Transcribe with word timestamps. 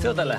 Zürderle. 0.00 0.38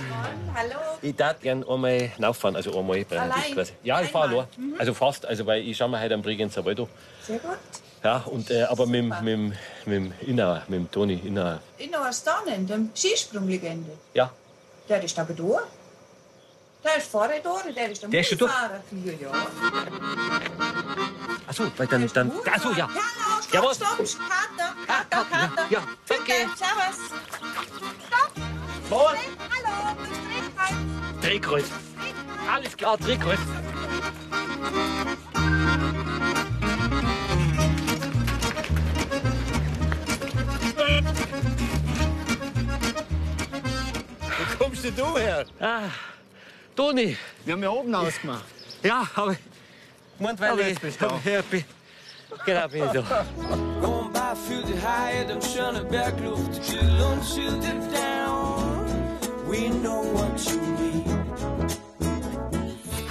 Hallo. 0.55 0.75
Ich 1.01 1.15
darf 1.15 1.39
gerne 1.39 1.65
einmal 1.67 2.11
rauffahren, 2.21 2.55
also 2.55 2.77
einmal 2.77 3.03
quasi. 3.05 3.73
Ja, 3.83 4.01
ich 4.01 4.09
fahre 4.11 4.29
Einmal? 4.29 4.47
allein. 4.57 4.79
Also 4.79 4.93
fast, 4.93 5.25
also 5.25 5.45
weil 5.45 5.61
ich 5.67 5.77
schau 5.77 5.87
mir 5.87 5.99
heute 6.01 6.13
am 6.15 6.21
Bregenzer 6.21 6.63
Wald 6.65 6.79
an. 6.79 6.87
Sehr 7.25 7.39
gut. 7.39 7.57
Ja, 8.03 8.17
und, 8.25 8.49
äh, 8.49 8.63
aber 8.63 8.87
mit, 8.87 9.03
mit, 9.21 9.37
mit 9.39 9.55
dem 9.85 10.13
Innauer, 10.21 10.63
mit 10.67 10.79
dem 10.79 10.91
Toni 10.91 11.13
Innauer. 11.23 11.59
In 11.77 11.91
Norstanen, 11.91 12.65
dem 12.65 12.89
Skisprunglegende. 12.95 13.91
Ja, 14.13 14.31
Der 14.89 15.03
ist 15.03 15.17
aber 15.19 15.33
da. 15.33 15.43
Der 16.83 16.97
ist 16.97 17.11
vorher 17.11 17.39
da, 17.41 17.55
der 17.75 17.91
ist 17.91 18.01
der, 18.01 18.09
Der 18.09 18.19
ist 18.21 18.29
schon 18.29 18.37
da? 18.39 18.45
Mulfahrer. 18.45 18.81
Ja, 19.05 19.13
ja. 19.21 19.31
achso, 21.47 21.63
weil 21.77 21.85
dann, 21.87 22.09
dann, 22.11 22.31
achso, 22.51 22.71
ja. 22.71 22.87
Hallo, 22.89 23.41
stopp, 23.41 23.53
Jawohl. 23.53 23.75
stopp, 23.75 23.97
Kater, 23.97 24.73
Kater, 24.87 25.25
Kater, 25.29 25.65
ja, 25.69 25.79
Bitte, 26.07 26.21
danke. 26.25 26.33
servus. 26.57 26.97
Vor, 28.91 29.07
Hallo, 29.07 29.95
bis 29.95 31.21
Drehkreuz. 31.21 31.63
Alles 32.53 32.75
klar, 32.75 32.97
Drehkreuz. 32.97 33.39
Wo 44.37 44.57
kommst 44.61 44.83
denn 44.83 44.95
du 44.97 45.17
her? 45.17 45.45
Ah, 45.61 45.83
Toni. 46.75 47.15
Wir 47.45 47.53
haben 47.53 47.63
ja 47.63 47.69
oben 47.69 47.95
ausgemacht. 47.95 48.43
Ja, 48.83 49.07
aber. 49.15 49.37
Moment, 50.19 50.37
weil 50.41 50.51
Aber 50.51 50.61
ich. 50.63 50.67
jetzt 50.67 50.81
bist 50.81 51.01
du 51.01 51.07
da. 51.07 51.41
Bin, 51.49 51.63
genau, 52.45 52.67
bin 52.67 52.83
ich 52.87 52.91
da. 52.91 53.25
By, 54.11 54.35
fühl 54.45 54.63
die 54.63 54.85
Haie, 54.85 55.25
dem 55.27 55.41
schönen 55.41 55.87
Bergluft, 55.87 56.61
chill 56.61 57.01
und 57.01 57.23
chill 57.23 57.55
it 57.55 57.95
down. 57.95 58.20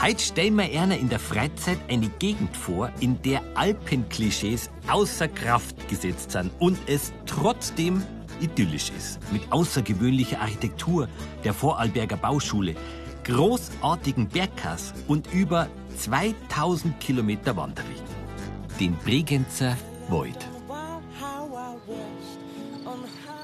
Heute 0.01 0.23
stellen 0.23 0.57
wir 0.57 0.65
einer 0.81 0.97
in 0.97 1.11
der 1.11 1.19
Freizeit 1.19 1.79
eine 1.89 2.09
Gegend 2.19 2.57
vor, 2.57 2.91
in 3.01 3.21
der 3.21 3.43
Alpenklischees 3.55 4.71
außer 4.89 5.29
Kraft 5.29 5.89
gesetzt 5.89 6.31
sind 6.31 6.51
und 6.59 6.79
es 6.87 7.13
trotzdem 7.27 8.03
idyllisch 8.41 8.91
ist. 8.97 9.19
Mit 9.33 9.43
außergewöhnlicher 9.53 10.41
Architektur 10.41 11.09
der 11.45 11.53
Vorarlberger 11.53 12.17
Bauschule, 12.17 12.75
großartigen 13.25 14.27
Bergkass 14.29 14.95
und 15.09 15.31
über 15.35 15.69
2000 15.99 16.99
Kilometer 17.01 17.55
Wanderweg. 17.55 18.03
Den 18.81 18.97
Bregenzer 18.97 19.77
Wald. 20.09 20.49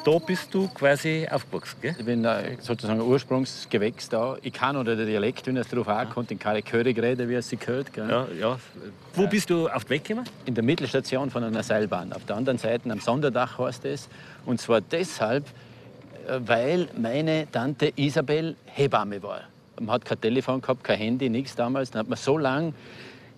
Da 0.07 0.21
bist 0.21 0.55
du 0.55 0.69
quasi 0.69 1.27
aufgewachsen, 1.29 1.79
gell? 1.83 1.97
Ich 1.99 2.05
bin 2.05 2.25
äh, 2.25 2.57
sozusagen 2.61 3.01
ein 3.01 3.07
Ursprungsgewächs 3.09 4.09
da. 4.09 4.37
Ich 4.41 4.53
kann 4.53 4.77
oder 4.77 4.95
der 4.95 5.05
Dialekt, 5.05 5.49
wenn 5.49 5.57
es 5.57 5.67
darauf 5.67 5.89
ankommt, 5.89 6.31
in 6.31 6.39
keine 6.39 6.63
Körig 6.63 6.97
reden, 7.03 7.29
wie 7.29 7.35
es 7.35 7.49
sich 7.49 7.59
gehört. 7.59 7.93
Gell? 7.93 8.09
Ja, 8.09 8.29
ja. 8.39 8.59
Wo 9.15 9.27
bist 9.27 9.51
du 9.51 9.69
auf 9.69 9.83
den 9.83 9.91
Weg 9.91 10.05
gekommen? 10.05 10.25
In 10.45 10.55
der 10.55 10.63
Mittelstation 10.63 11.29
von 11.29 11.43
einer 11.43 11.65
Seilbahn. 11.65 12.13
Auf 12.13 12.25
der 12.25 12.37
anderen 12.37 12.57
Seite 12.57 12.89
am 12.89 13.01
Sonderdach 13.01 13.59
heißt 13.59 13.85
es. 13.85 14.09
Und 14.45 14.61
zwar 14.61 14.81
deshalb, 14.81 15.45
äh, 16.29 16.39
weil 16.39 16.87
meine 16.97 17.51
Tante 17.51 17.93
Isabel 17.97 18.55
Hebamme 18.67 19.21
war. 19.25 19.41
Man 19.81 19.91
hat 19.91 20.05
kein 20.05 20.21
Telefon 20.21 20.61
gehabt, 20.61 20.85
kein 20.85 20.99
Handy, 20.99 21.29
nichts 21.29 21.57
damals. 21.57 21.91
Dann 21.91 21.99
hat 22.03 22.09
man 22.09 22.17
so 22.17 22.39
lang 22.39 22.75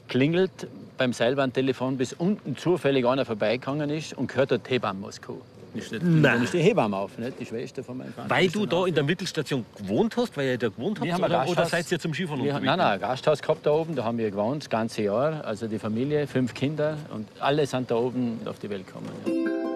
klingelt 0.06 0.68
beim 0.98 1.14
Seilbahntelefon, 1.14 1.96
bis 1.96 2.12
unten 2.12 2.58
zufällig 2.58 3.06
einer 3.06 3.24
vorbeigegangen 3.24 3.88
ist 3.88 4.12
und 4.12 4.26
gehört 4.26 4.52
hat 4.52 4.68
Hebamme 4.68 5.00
Moskau. 5.00 5.40
Ist 5.74 5.92
nicht, 5.92 6.02
Nein. 6.02 6.42
ist 6.42 6.54
die 6.54 6.60
Hebamme 6.60 6.96
auf, 6.96 7.18
nicht? 7.18 7.38
die 7.38 7.46
Schwester 7.46 7.84
von 7.84 7.98
meinem 7.98 8.12
Vater. 8.12 8.30
Weil 8.30 8.48
du 8.48 8.66
da 8.66 8.86
in 8.86 8.94
der 8.94 9.04
Mittelstation 9.04 9.64
gewohnt 9.76 10.16
hast, 10.16 10.36
weil 10.36 10.46
ihr 10.48 10.58
da 10.58 10.68
gewohnt 10.68 11.00
habt? 11.00 11.22
Oder, 11.22 11.48
oder 11.48 11.66
seid 11.66 11.90
ihr 11.92 11.98
zum 11.98 12.14
Skifahren 12.14 12.40
unterwegs? 12.40 12.64
nein, 12.64 12.78
nein, 12.78 12.92
ein 12.94 13.00
Gasthaus 13.00 13.42
gehabt 13.42 13.66
da 13.66 13.72
oben, 13.72 13.94
da 13.94 14.04
haben 14.04 14.18
wir 14.18 14.30
gewohnt, 14.30 14.62
das 14.62 14.70
ganze 14.70 15.02
Jahr. 15.02 15.44
Also 15.44 15.66
die 15.66 15.78
Familie, 15.78 16.26
fünf 16.26 16.54
Kinder 16.54 16.96
und 17.14 17.28
alle 17.40 17.66
sind 17.66 17.90
da 17.90 17.96
oben 17.96 18.40
auf 18.46 18.58
die 18.58 18.70
Welt 18.70 18.86
gekommen. 18.86 19.08
Ja. 19.26 19.68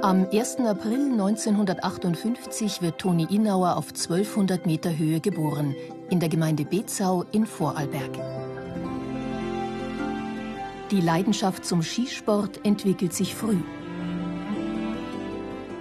Am 0.00 0.28
1. 0.32 0.58
April 0.60 1.10
1958 1.12 2.82
wird 2.82 2.98
Toni 2.98 3.26
Innauer 3.30 3.76
auf 3.76 3.88
1200 3.88 4.64
Meter 4.64 4.96
Höhe 4.96 5.18
geboren, 5.20 5.74
in 6.08 6.20
der 6.20 6.28
Gemeinde 6.28 6.64
Bezau 6.64 7.24
in 7.32 7.46
Vorarlberg. 7.46 8.12
Die 10.92 11.00
Leidenschaft 11.00 11.64
zum 11.64 11.82
Skisport 11.82 12.64
entwickelt 12.64 13.12
sich 13.12 13.34
früh. 13.34 13.58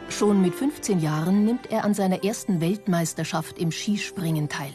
Schon 0.09 0.41
mit 0.41 0.55
15 0.55 0.99
Jahren 0.99 1.45
nimmt 1.45 1.71
er 1.71 1.83
an 1.83 1.93
seiner 1.93 2.23
ersten 2.23 2.61
Weltmeisterschaft 2.61 3.59
im 3.59 3.71
Skispringen 3.71 4.49
teil. 4.49 4.73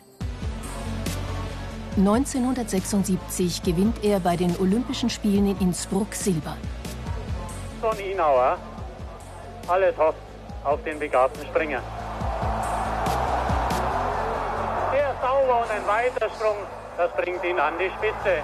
1976 1.96 3.62
gewinnt 3.62 4.02
er 4.02 4.20
bei 4.20 4.36
den 4.36 4.56
Olympischen 4.58 5.10
Spielen 5.10 5.46
in 5.48 5.58
Innsbruck 5.58 6.14
Silber. 6.14 6.56
Toni 7.80 8.12
Inauer 8.12 8.58
alles 9.68 9.96
hat 9.96 10.14
auf 10.64 10.82
den 10.84 10.98
begabten 10.98 11.44
Springer. 11.46 11.80
Sehr 14.92 15.14
sauber 15.20 15.62
und 15.62 15.70
ein 15.70 15.86
weiter 15.86 16.28
Sprung, 16.30 16.56
das 16.96 17.12
bringt 17.12 17.44
ihn 17.44 17.58
an 17.58 17.74
die 17.78 17.90
Spitze. 17.90 18.42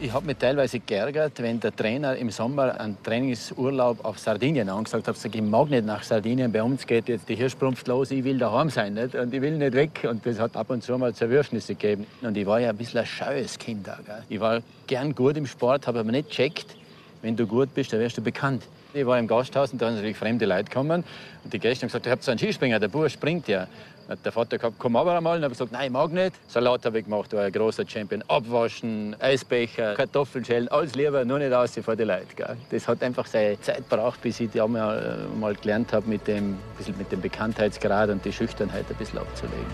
Ich 0.00 0.12
habe 0.12 0.26
mich 0.26 0.36
teilweise 0.36 0.78
geärgert, 0.78 1.42
wenn 1.42 1.58
der 1.58 1.74
Trainer 1.74 2.14
im 2.14 2.30
Sommer 2.30 2.80
einen 2.80 3.02
Trainingsurlaub 3.02 4.04
auf 4.04 4.20
Sardinien 4.20 4.68
angesagt 4.68 5.08
hat. 5.08 5.16
Ich, 5.16 5.34
ich 5.34 5.42
mag 5.42 5.70
nicht 5.70 5.84
nach 5.84 6.04
Sardinien, 6.04 6.52
bei 6.52 6.62
uns 6.62 6.86
geht 6.86 7.08
jetzt 7.08 7.28
die 7.28 7.34
Hirschprumpft 7.34 7.88
los, 7.88 8.12
ich 8.12 8.22
will 8.22 8.38
daheim 8.38 8.70
sein 8.70 8.94
nicht? 8.94 9.16
und 9.16 9.34
ich 9.34 9.42
will 9.42 9.58
nicht 9.58 9.72
weg. 9.72 10.06
Und 10.08 10.24
das 10.24 10.38
hat 10.38 10.56
ab 10.56 10.70
und 10.70 10.84
zu 10.84 10.96
mal 10.96 11.12
Zerwürfnisse 11.12 11.74
gegeben. 11.74 12.06
Und 12.22 12.36
ich 12.36 12.46
war 12.46 12.60
ja 12.60 12.70
ein 12.70 12.76
bisschen 12.76 13.00
ein 13.00 13.06
scheues 13.06 13.58
Kind. 13.58 13.86
Gell? 13.86 14.22
Ich 14.28 14.38
war 14.38 14.60
gern 14.86 15.16
gut 15.16 15.36
im 15.36 15.46
Sport, 15.46 15.88
habe 15.88 15.98
aber 15.98 16.12
nicht 16.12 16.28
gecheckt, 16.28 16.76
wenn 17.22 17.34
du 17.34 17.48
gut 17.48 17.74
bist, 17.74 17.92
dann 17.92 17.98
wirst 17.98 18.16
du 18.18 18.22
bekannt. 18.22 18.62
Ich 18.94 19.04
war 19.04 19.18
im 19.18 19.26
Gasthaus 19.26 19.72
und 19.72 19.82
da 19.82 19.88
sind 19.88 19.96
natürlich 19.96 20.16
fremde 20.16 20.46
Leute 20.46 20.64
gekommen. 20.64 21.02
Und 21.42 21.52
die 21.52 21.58
Gäste 21.58 21.82
haben 21.82 21.88
gesagt, 21.88 22.06
ihr 22.06 22.12
habt 22.12 22.22
so 22.22 22.30
einen 22.30 22.38
Skispringer, 22.38 22.78
der 22.78 22.88
Bub 22.88 23.10
springt 23.10 23.48
ja. 23.48 23.66
Hat 24.08 24.24
der 24.24 24.32
Vater 24.32 24.56
gesagt, 24.56 24.76
komm 24.78 24.96
aber 24.96 25.16
einmal. 25.16 25.36
Und 25.36 25.44
habe 25.44 25.52
ich 25.52 25.58
gesagt, 25.58 25.72
nein, 25.72 25.86
ich 25.86 25.92
mag 25.92 26.10
nicht. 26.12 26.32
Salat 26.48 26.84
habe 26.86 26.98
ich 26.98 27.04
gemacht, 27.04 27.30
war 27.34 27.44
ein 27.44 27.52
großer 27.52 27.86
Champion. 27.86 28.24
Abwaschen, 28.26 29.14
Eisbecher, 29.20 29.94
Kartoffeln 29.94 30.44
schälen, 30.44 30.68
alles 30.68 30.94
lieber, 30.94 31.24
nur 31.26 31.38
nicht 31.38 31.52
aus 31.52 31.78
vor 31.84 31.94
die 31.94 32.04
Leute. 32.04 32.34
Gell? 32.34 32.56
Das 32.70 32.88
hat 32.88 33.02
einfach 33.02 33.26
seine 33.26 33.60
Zeit 33.60 33.88
gebraucht, 33.88 34.22
bis 34.22 34.40
ich 34.40 34.50
da 34.50 34.66
mal, 34.66 35.28
äh, 35.30 35.38
mal 35.38 35.54
gelernt 35.54 35.92
habe, 35.92 36.08
mit 36.08 36.26
dem, 36.26 36.56
mit 36.96 37.12
dem 37.12 37.20
Bekanntheitsgrad 37.20 38.08
und 38.08 38.24
die 38.24 38.32
Schüchternheit 38.32 38.86
ein 38.88 38.96
bisschen 38.96 39.18
abzulegen. 39.18 39.66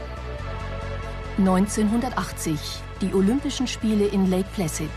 1980, 1.39 2.59
die 3.01 3.15
Olympischen 3.15 3.69
Spiele 3.69 4.07
in 4.07 4.31
Lake 4.31 4.49
Placid. 4.55 4.91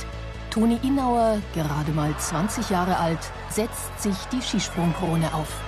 Toni 0.50 0.80
Innauer, 0.82 1.40
gerade 1.54 1.92
mal 1.92 2.16
20 2.18 2.72
Jahre 2.72 2.98
alt, 2.98 3.20
setzt 3.50 4.02
sich 4.02 4.16
die 4.32 4.42
Skisprungkrone 4.42 5.32
auf. 5.34 5.67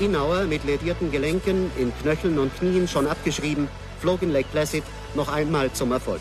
Innauer 0.00 0.44
mit 0.44 0.64
ledierten 0.64 1.12
Gelenken, 1.12 1.70
in 1.76 1.92
Knöcheln 2.02 2.38
und 2.38 2.56
Knien 2.58 2.88
schon 2.88 3.06
abgeschrieben, 3.06 3.68
flog 4.00 4.22
in 4.22 4.32
Lake 4.32 4.48
Placid 4.50 4.82
noch 5.14 5.32
einmal 5.32 5.72
zum 5.72 5.92
Erfolg. 5.92 6.20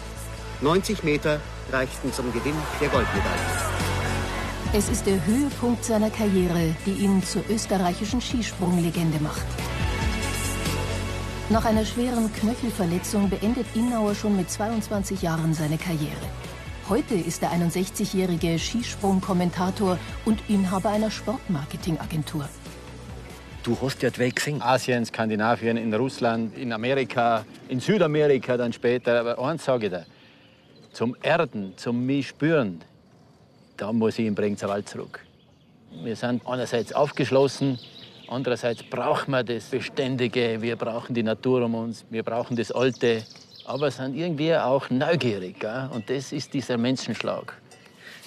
90 0.62 1.04
Meter 1.04 1.40
reichten 1.72 2.14
zum 2.14 2.32
Gewinn 2.32 2.56
der 2.80 2.90
Goldmedaille. 2.90 3.74
Es 4.76 4.90
ist 4.90 5.06
der 5.06 5.26
Höhepunkt 5.26 5.84
seiner 5.84 6.10
Karriere, 6.10 6.76
die 6.86 6.94
ihn 7.04 7.24
zur 7.24 7.44
österreichischen 7.50 8.22
Skisprunglegende 8.22 9.20
macht. 9.20 9.46
Nach 11.50 11.66
einer 11.66 11.86
schweren 11.86 12.32
Knöchelverletzung 12.32 13.30
beendet 13.30 13.68
Innauer 13.76 14.16
schon 14.16 14.36
mit 14.36 14.50
22 14.50 15.22
Jahren 15.22 15.54
seine 15.54 15.78
Karriere. 15.78 16.28
Heute 16.90 17.16
ist 17.16 17.42
der 17.42 17.52
61-jährige 17.52 18.58
Skisprungkommentator 18.60 19.98
und 20.26 20.40
Inhaber 20.48 20.90
einer 20.90 21.12
Sportmarketingagentur. 21.12 22.48
Du 23.64 23.78
hast 23.82 24.02
ja 24.04 24.10
die 24.10 24.20
Welt 24.20 24.36
gesehen. 24.36 24.62
Asien, 24.62 25.06
Skandinavien, 25.06 25.78
in 25.78 25.94
Russland, 25.94 26.58
in 26.58 26.74
Amerika, 26.74 27.46
in 27.70 27.80
Südamerika 27.80 28.58
dann 28.58 28.74
später. 28.74 29.22
Aber 29.22 29.40
eins 29.40 29.64
sage 29.64 29.86
ich 29.86 29.92
dir, 29.94 30.06
zum 30.92 31.16
Erden, 31.22 31.74
zum 31.78 32.06
mich 32.06 32.28
spüren, 32.28 32.82
da 33.78 33.94
muss 33.94 34.20
ich 34.20 34.26
in 34.26 34.36
Bregenzer 34.36 34.68
Wald 34.68 34.90
zurück. 34.90 35.22
Wir 36.04 36.18
sind 36.18 36.46
einerseits 36.46 36.92
aufgeschlossen, 36.92 37.80
andererseits 38.28 38.84
brauchen 38.84 39.32
wir 39.32 39.44
das 39.46 39.66
Beständige, 39.66 40.62
wir 40.62 40.76
brauchen 40.76 41.16
die 41.16 41.24
Natur 41.24 41.64
um 41.64 41.76
uns, 41.76 42.04
wir 42.10 42.24
brauchen 42.24 42.58
das 42.58 42.70
Alte, 42.70 43.24
aber 43.66 43.92
sind 43.92 44.16
irgendwie 44.16 44.54
auch 44.56 44.90
neugierig. 44.90 45.62
Gell? 45.62 45.90
Und 45.94 46.10
das 46.10 46.34
ist 46.34 46.54
dieser 46.54 46.78
Menschenschlag. 46.78 47.54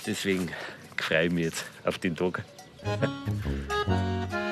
Deswegen 0.06 0.48
freue 0.96 1.26
ich 1.26 1.32
mich 1.32 1.44
jetzt 1.44 1.64
auf 1.84 1.98
den 1.98 2.16
Tag. 2.16 2.42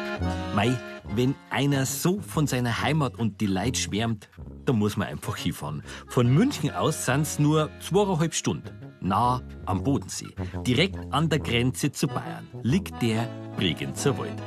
Mei, 0.54 0.76
wenn 1.14 1.34
einer 1.50 1.86
so 1.86 2.20
von 2.20 2.46
seiner 2.46 2.82
Heimat 2.82 3.18
und 3.18 3.40
die 3.40 3.46
Leid 3.46 3.76
schwärmt, 3.76 4.28
dann 4.64 4.78
muss 4.78 4.96
man 4.96 5.08
einfach 5.08 5.36
hinfahren. 5.36 5.82
Von 6.08 6.32
München 6.32 6.70
aus 6.70 7.06
sind's 7.06 7.38
nur 7.38 7.70
zweieinhalb 7.80 8.34
Stunden. 8.34 8.70
Nah 9.00 9.42
am 9.66 9.82
Bodensee. 9.82 10.34
Direkt 10.66 10.98
an 11.10 11.28
der 11.28 11.38
Grenze 11.38 11.92
zu 11.92 12.06
Bayern 12.06 12.48
liegt 12.62 13.02
der 13.02 13.28
Bregenzer 13.56 14.16
Wald. 14.16 14.40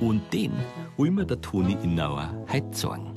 Und 0.00 0.22
den 0.32 0.52
will 0.96 1.10
mir 1.10 1.24
der 1.24 1.40
Toni 1.40 1.76
Innauer 1.82 2.32
heute 2.52 2.76
sagen. 2.76 3.14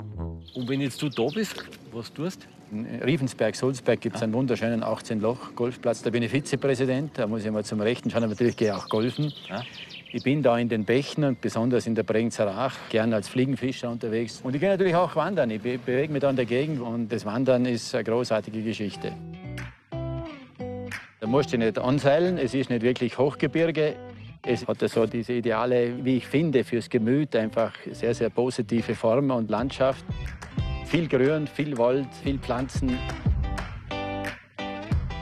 Und 0.54 0.68
wenn 0.68 0.80
jetzt 0.80 1.00
du 1.00 1.08
da 1.08 1.26
bist, 1.32 1.64
was 1.92 2.12
tust 2.12 2.48
In 2.72 2.84
Riefensberg, 2.84 3.54
Sulzberg 3.54 4.00
gibt 4.00 4.16
es 4.16 4.22
einen 4.22 4.32
wunderschönen 4.32 4.82
18-Loch-Golfplatz. 4.82 6.02
Da 6.02 6.10
bin 6.10 6.22
ich 6.22 6.30
Vizepräsident. 6.30 7.16
Da 7.16 7.26
muss 7.26 7.44
ich 7.44 7.50
mal 7.50 7.64
zum 7.64 7.80
Rechten 7.80 8.10
schauen. 8.10 8.24
Aber 8.24 8.32
natürlich 8.32 8.56
gehe 8.56 8.68
ich 8.68 8.74
auch 8.74 8.88
golfen. 8.88 9.32
Ich 10.10 10.22
bin 10.22 10.42
da 10.42 10.56
in 10.56 10.70
den 10.70 10.84
Bächen 10.84 11.22
und 11.24 11.40
besonders 11.42 11.86
in 11.86 11.94
der 11.94 12.02
Bregenzer 12.02 12.50
Ach 12.56 12.74
gern 12.88 13.12
als 13.12 13.28
Fliegenfischer 13.28 13.90
unterwegs. 13.90 14.40
Und 14.42 14.54
ich 14.54 14.60
gehe 14.60 14.70
natürlich 14.70 14.94
auch 14.94 15.14
wandern. 15.16 15.50
Ich 15.50 15.60
be 15.60 15.76
bewege 15.76 16.10
mich 16.10 16.22
da 16.22 16.30
in 16.30 16.36
der 16.36 16.46
Gegend 16.46 16.80
und 16.80 17.12
das 17.12 17.26
Wandern 17.26 17.66
ist 17.66 17.94
eine 17.94 18.04
großartige 18.04 18.62
Geschichte. 18.62 19.12
Da 21.20 21.26
musst 21.26 21.52
du 21.52 21.58
nicht 21.58 21.78
anseilen, 21.78 22.38
es 22.38 22.54
ist 22.54 22.70
nicht 22.70 22.82
wirklich 22.82 23.18
Hochgebirge. 23.18 23.96
Es 24.46 24.66
hat 24.66 24.78
so 24.88 25.04
diese 25.04 25.34
ideale, 25.34 26.02
wie 26.04 26.16
ich 26.18 26.26
finde, 26.26 26.64
fürs 26.64 26.88
Gemüt 26.88 27.36
einfach 27.36 27.74
sehr, 27.92 28.14
sehr 28.14 28.30
positive 28.30 28.94
Form 28.94 29.30
und 29.30 29.50
Landschaft. 29.50 30.04
Viel 30.86 31.06
Grün, 31.06 31.46
viel 31.46 31.76
Wald, 31.76 32.08
viel 32.22 32.38
Pflanzen. 32.38 32.96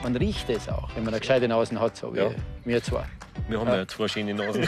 Man 0.01 0.15
riecht 0.15 0.49
es 0.49 0.69
auch, 0.69 0.95
wenn 0.95 1.03
man 1.03 1.13
eine 1.13 1.19
gescheite 1.19 1.47
Nase 1.49 1.77
hat, 1.77 1.97
so 1.97 2.13
wie 2.13 2.19
Ja. 2.19 2.29
wir 2.63 2.81
zwei. 2.81 3.03
Wir 3.49 3.59
haben 3.59 3.69
ja 3.69 3.87
zwei 3.87 4.07
schöne 4.07 4.33
Nasen. 4.33 4.67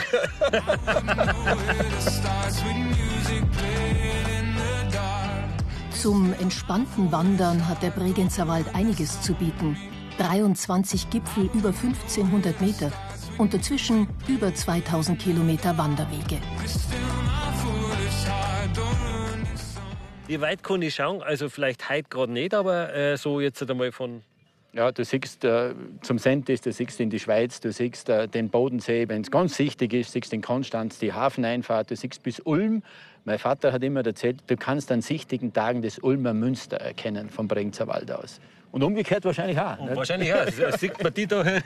Zum 5.92 6.32
entspannten 6.40 7.12
Wandern 7.12 7.68
hat 7.68 7.82
der 7.82 7.90
Bregenzer 7.90 8.48
Wald 8.48 8.74
einiges 8.74 9.20
zu 9.20 9.34
bieten. 9.34 9.76
23 10.16 11.10
Gipfel 11.10 11.50
über 11.52 11.68
1500 11.68 12.58
Meter 12.60 12.90
und 13.36 13.52
dazwischen 13.52 14.08
über 14.26 14.54
2000 14.54 15.20
Kilometer 15.20 15.76
Wanderwege. 15.76 16.38
Wie 20.26 20.40
weit 20.40 20.62
kann 20.62 20.80
ich 20.80 20.94
schauen? 20.94 21.22
Also 21.22 21.48
vielleicht 21.48 21.90
heute 21.90 22.08
gerade 22.08 22.32
nicht, 22.32 22.54
aber 22.54 22.94
äh, 22.94 23.16
so 23.16 23.40
jetzt 23.40 23.68
einmal 23.68 23.92
von. 23.92 24.22
Ja, 24.72 24.92
du 24.92 25.04
siehst 25.04 25.44
äh, 25.44 25.74
zum 26.00 26.18
Sentis, 26.18 26.60
du 26.60 26.70
siehst 26.72 27.00
in 27.00 27.10
die 27.10 27.18
Schweiz, 27.18 27.58
du 27.58 27.72
siehst 27.72 28.08
äh, 28.08 28.28
den 28.28 28.50
Bodensee, 28.50 29.08
wenn 29.08 29.22
es 29.22 29.30
ganz 29.32 29.56
sichtig 29.56 29.92
ist, 29.92 30.12
siehst 30.12 30.32
in 30.32 30.42
Konstanz 30.42 31.00
die 31.00 31.12
Hafeneinfahrt, 31.12 31.90
du 31.90 31.96
siehst 31.96 32.22
bis 32.22 32.38
Ulm. 32.38 32.84
Mein 33.24 33.40
Vater 33.40 33.72
hat 33.72 33.82
immer 33.82 34.06
erzählt, 34.06 34.38
du 34.46 34.56
kannst 34.56 34.92
an 34.92 35.02
sichtigen 35.02 35.52
Tagen 35.52 35.82
das 35.82 35.98
Ulmer 35.98 36.34
Münster 36.34 36.76
erkennen 36.76 37.30
vom 37.30 37.48
Bregenzer 37.48 37.88
Wald 37.88 38.12
aus. 38.12 38.40
Und 38.70 38.84
umgekehrt 38.84 39.24
wahrscheinlich 39.24 39.58
auch. 39.58 39.76
nicht? 39.80 39.96
Wahrscheinlich 39.96 40.28
ja. 40.28 40.44
Das 40.44 40.78
sieht 40.80 41.02
man 41.02 41.12
die 41.12 41.26
da. 41.26 41.42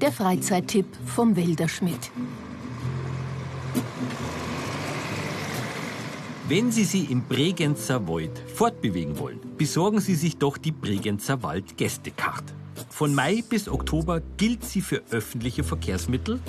Der 0.00 0.12
Freizeittipp 0.12 0.86
vom 1.06 1.34
Wilderschmidt. 1.36 2.10
Wenn 6.50 6.72
Sie 6.72 6.82
sich 6.82 7.08
im 7.12 7.22
Bregenzer 7.22 8.08
Wald 8.08 8.36
fortbewegen 8.56 9.20
wollen, 9.20 9.38
besorgen 9.56 10.00
Sie 10.00 10.16
sich 10.16 10.36
doch 10.36 10.58
die 10.58 10.72
Bregenzer 10.72 11.44
Wald 11.44 11.76
Gästekarte. 11.76 12.52
Von 12.88 13.14
Mai 13.14 13.44
bis 13.48 13.68
Oktober 13.68 14.20
gilt 14.36 14.64
sie 14.64 14.80
für 14.80 15.00
öffentliche 15.12 15.62
Verkehrsmittel, 15.62 16.40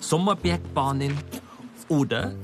Sommerbergbahnen 0.00 1.16
oder 1.88 2.34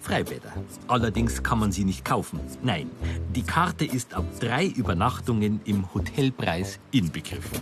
Freibäder. 0.00 0.52
Allerdings 0.86 1.42
kann 1.42 1.58
man 1.58 1.72
sie 1.72 1.82
nicht 1.82 2.04
kaufen. 2.04 2.38
Nein, 2.62 2.88
die 3.34 3.42
Karte 3.42 3.84
ist 3.84 4.14
ab 4.14 4.26
drei 4.38 4.66
Übernachtungen 4.66 5.60
im 5.64 5.92
Hotelpreis 5.92 6.78
inbegriffen. 6.92 7.58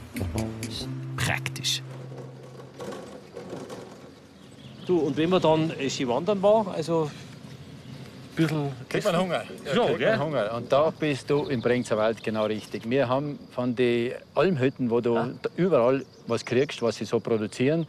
Praktisch. 1.17 1.83
Du, 4.85 4.99
und 4.99 5.17
wenn 5.17 5.31
man 5.31 5.41
dann 5.41 5.71
äh, 5.71 5.89
Ski 5.89 6.07
wandern 6.07 6.43
war, 6.43 6.69
also 6.75 7.11
bisschen. 8.39 8.73
Kriegt 8.89 9.05
man 9.05 9.19
Hunger. 9.19 9.43
Ja, 9.65 9.75
Schon, 9.75 9.87
kriegt 9.89 10.01
man 10.01 10.21
Hunger. 10.21 10.55
Und 10.55 10.73
da 10.73 10.91
bist 10.91 11.29
du 11.31 11.45
im 11.45 11.61
Bregenzer 11.61 11.97
Wald 11.97 12.23
genau 12.23 12.47
richtig. 12.47 12.89
Wir 12.89 13.09
haben 13.09 13.39
von 13.51 13.75
den 13.75 14.13
Almhütten, 14.35 14.91
wo 14.91 15.01
du 15.01 15.15
da 15.15 15.51
überall 15.57 16.05
was 16.27 16.45
kriegst, 16.45 16.83
was 16.83 16.97
sie 16.97 17.05
so 17.05 17.21
produzieren, 17.21 17.87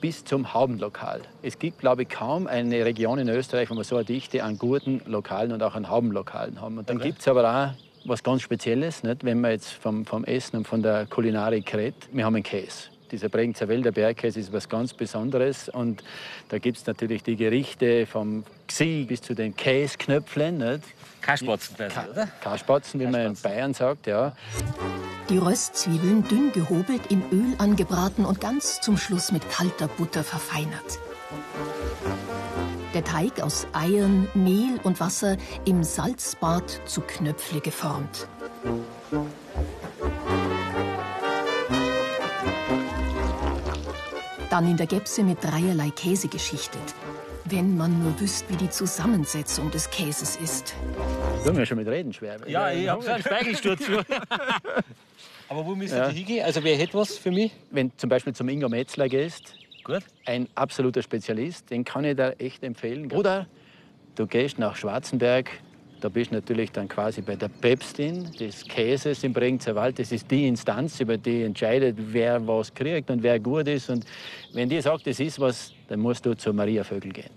bis 0.00 0.24
zum 0.24 0.52
Haubenlokal. 0.52 1.22
Es 1.42 1.58
gibt, 1.58 1.78
glaube 1.78 2.02
ich, 2.02 2.08
kaum 2.08 2.46
eine 2.46 2.84
Region 2.84 3.18
in 3.18 3.28
Österreich, 3.28 3.70
wo 3.70 3.74
wir 3.74 3.84
so 3.84 3.96
eine 3.96 4.04
Dichte 4.04 4.42
an 4.42 4.58
guten 4.58 5.00
Lokalen 5.06 5.52
und 5.52 5.62
auch 5.62 5.74
an 5.74 5.88
Haubenlokalen 5.88 6.60
haben. 6.60 6.78
Und 6.78 6.90
dann 6.90 6.98
gibt 6.98 7.20
es 7.20 7.28
aber 7.28 7.48
auch 7.48 8.08
was 8.08 8.22
ganz 8.22 8.42
Spezielles, 8.42 9.02
nicht? 9.02 9.24
wenn 9.24 9.40
man 9.40 9.52
jetzt 9.52 9.72
vom, 9.72 10.04
vom 10.04 10.24
Essen 10.24 10.58
und 10.58 10.68
von 10.68 10.82
der 10.82 11.06
Kulinarik 11.06 11.74
redet. 11.74 12.08
Wir 12.12 12.24
haben 12.24 12.34
einen 12.34 12.44
Käse. 12.44 12.88
Dieser 13.10 13.28
Bregenzer 13.28 13.68
Wälder 13.68 13.92
Bergkäse 13.92 14.40
ist 14.40 14.52
was 14.52 14.68
ganz 14.68 14.92
Besonderes. 14.92 15.68
Und 15.68 16.02
da 16.48 16.58
gibt 16.58 16.78
es 16.78 16.86
natürlich 16.86 17.22
die 17.22 17.36
Gerichte 17.36 18.06
vom 18.06 18.44
Gsi 18.66 19.06
bis 19.08 19.22
zu 19.22 19.34
den 19.34 19.54
Käsknöpflen. 19.54 20.58
Nicht? 20.58 20.82
Kaspatzen, 21.20 21.74
oder? 21.76 22.28
Kaspatzen, 22.40 23.00
wie 23.00 23.06
man 23.06 23.20
in 23.22 23.34
Bayern 23.34 23.74
sagt, 23.74 24.06
ja. 24.06 24.36
Die 25.28 25.38
Röstzwiebeln 25.38 26.26
dünn 26.28 26.52
gehobelt, 26.52 27.02
in 27.10 27.22
Öl 27.32 27.54
angebraten 27.58 28.24
und 28.24 28.40
ganz 28.40 28.80
zum 28.80 28.96
Schluss 28.96 29.32
mit 29.32 29.48
kalter 29.50 29.88
Butter 29.88 30.22
verfeinert. 30.22 31.00
Der 32.94 33.02
Teig 33.04 33.40
aus 33.40 33.66
Eiern, 33.72 34.28
Mehl 34.34 34.78
und 34.84 35.00
Wasser 35.00 35.36
im 35.64 35.82
Salzbad 35.82 36.80
zu 36.86 37.00
Knöpfle 37.00 37.60
geformt. 37.60 38.28
Dann 44.56 44.70
in 44.70 44.78
der 44.78 44.86
Gäpse 44.86 45.22
mit 45.22 45.44
dreierlei 45.44 45.90
Käse 45.90 46.28
geschichtet. 46.28 46.80
Wenn 47.44 47.76
man 47.76 48.02
nur 48.02 48.18
wüsste, 48.18 48.50
wie 48.54 48.56
die 48.56 48.70
Zusammensetzung 48.70 49.70
des 49.70 49.90
Käses 49.90 50.36
ist. 50.36 50.74
Tun 51.44 51.58
wir 51.58 51.66
schon 51.66 51.76
mit 51.76 51.86
Reden 51.86 52.10
schwer. 52.14 52.38
Ja, 52.48 52.70
ich 52.72 52.88
habe 52.88 53.06
einen 53.06 53.22
Speigelsturz. 53.22 53.82
Aber 55.50 55.66
wo 55.66 55.74
müssen 55.74 55.98
Ja. 55.98 56.08
die 56.08 56.16
hingehen? 56.16 56.46
Also, 56.46 56.64
wer 56.64 56.74
hätte 56.78 56.94
was 56.94 57.18
für 57.18 57.30
mich? 57.30 57.52
Wenn 57.70 57.90
du 57.90 57.96
zum 57.98 58.08
Beispiel 58.08 58.32
zum 58.34 58.48
Ingo 58.48 58.70
Metzler 58.70 59.10
gehst, 59.10 59.52
Gut. 59.84 60.02
ein 60.24 60.48
absoluter 60.54 61.02
Spezialist, 61.02 61.68
den 61.68 61.84
kann 61.84 62.06
ich 62.06 62.16
dir 62.16 62.34
echt 62.38 62.62
empfehlen. 62.62 63.12
Oder 63.12 63.46
du 64.14 64.26
gehst 64.26 64.58
nach 64.58 64.74
Schwarzenberg, 64.74 65.50
da 66.06 66.10
bist 66.10 66.30
du 66.30 66.36
natürlich 66.36 66.70
dann 66.70 66.86
quasi 66.86 67.20
bei 67.20 67.34
der 67.34 67.48
Päpstin 67.48 68.30
des 68.38 68.62
Käses 68.62 69.24
im 69.24 69.32
Bregenzer 69.32 69.74
Wald. 69.74 69.98
Das 69.98 70.12
ist 70.12 70.30
die 70.30 70.46
Instanz, 70.46 71.00
über 71.00 71.18
die 71.18 71.42
entscheidet, 71.42 71.96
wer 71.98 72.46
was 72.46 72.72
kriegt 72.72 73.10
und 73.10 73.24
wer 73.24 73.40
gut 73.40 73.66
ist. 73.66 73.90
Und 73.90 74.06
wenn 74.52 74.68
die 74.68 74.80
sagt, 74.80 75.04
das 75.08 75.18
ist 75.18 75.40
was, 75.40 75.72
dann 75.88 75.98
musst 75.98 76.24
du 76.24 76.36
zu 76.36 76.52
Maria 76.52 76.84
Vögel 76.84 77.12
gehen. 77.12 77.30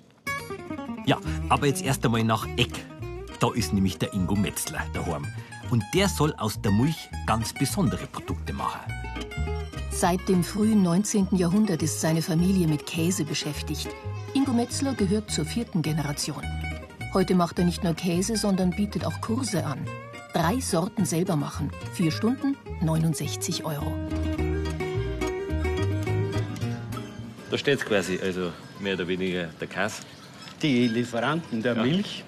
Ja, 1.08 1.18
aber 1.50 1.66
jetzt 1.66 1.84
erst 1.84 2.06
einmal 2.06 2.24
nach 2.24 2.48
Eck. 2.58 2.70
Da 3.40 3.52
ist 3.56 3.74
nämlich 3.74 3.98
der 3.98 4.14
Ingo 4.14 4.36
Metzler 4.36 4.84
daheim. 4.94 5.26
Und 5.72 5.84
der 5.96 6.08
soll 6.08 6.32
aus 6.38 6.62
der 6.62 6.72
Milch 6.72 7.10
ganz 7.26 7.52
besondere 7.52 8.06
Produkte 8.06 8.54
machen. 8.54 8.82
Seit 9.90 10.30
dem 10.30 10.44
frühen 10.44 10.84
19. 10.84 11.30
Jahrhundert 11.32 11.82
ist 11.82 12.02
seine 12.02 12.22
Familie 12.22 12.68
mit 12.68 12.86
Käse 12.86 13.24
beschäftigt. 13.24 13.88
Ingo 14.36 14.54
Metzler 14.54 14.94
gehört 14.94 15.32
zur 15.32 15.46
vierten 15.46 15.82
Generation. 15.82 16.44
Heute 17.14 17.34
macht 17.34 17.58
er 17.58 17.66
nicht 17.66 17.84
nur 17.84 17.96
Käse, 17.96 18.38
sondern 18.38 18.70
bietet 18.70 19.04
auch 19.06 19.20
Kurse 19.22 19.66
an. 19.66 19.80
Drei 20.34 20.60
Sorten 20.60 21.06
selber 21.06 21.36
machen. 21.36 21.72
Vier 21.94 22.12
Stunden, 22.12 22.56
69 22.82 23.66
Euro. 23.66 23.94
Da 27.50 27.58
steht 27.58 27.80
es 27.80 27.86
quasi, 27.86 28.20
also 28.22 28.52
mehr 28.80 28.94
oder 28.94 29.08
weniger 29.08 29.46
der 29.60 29.68
Käse. 29.68 30.04
Die 30.62 30.88
Lieferanten 30.88 31.64
der 31.64 31.76
Ja. 31.76 31.82
Milch, 31.84 32.24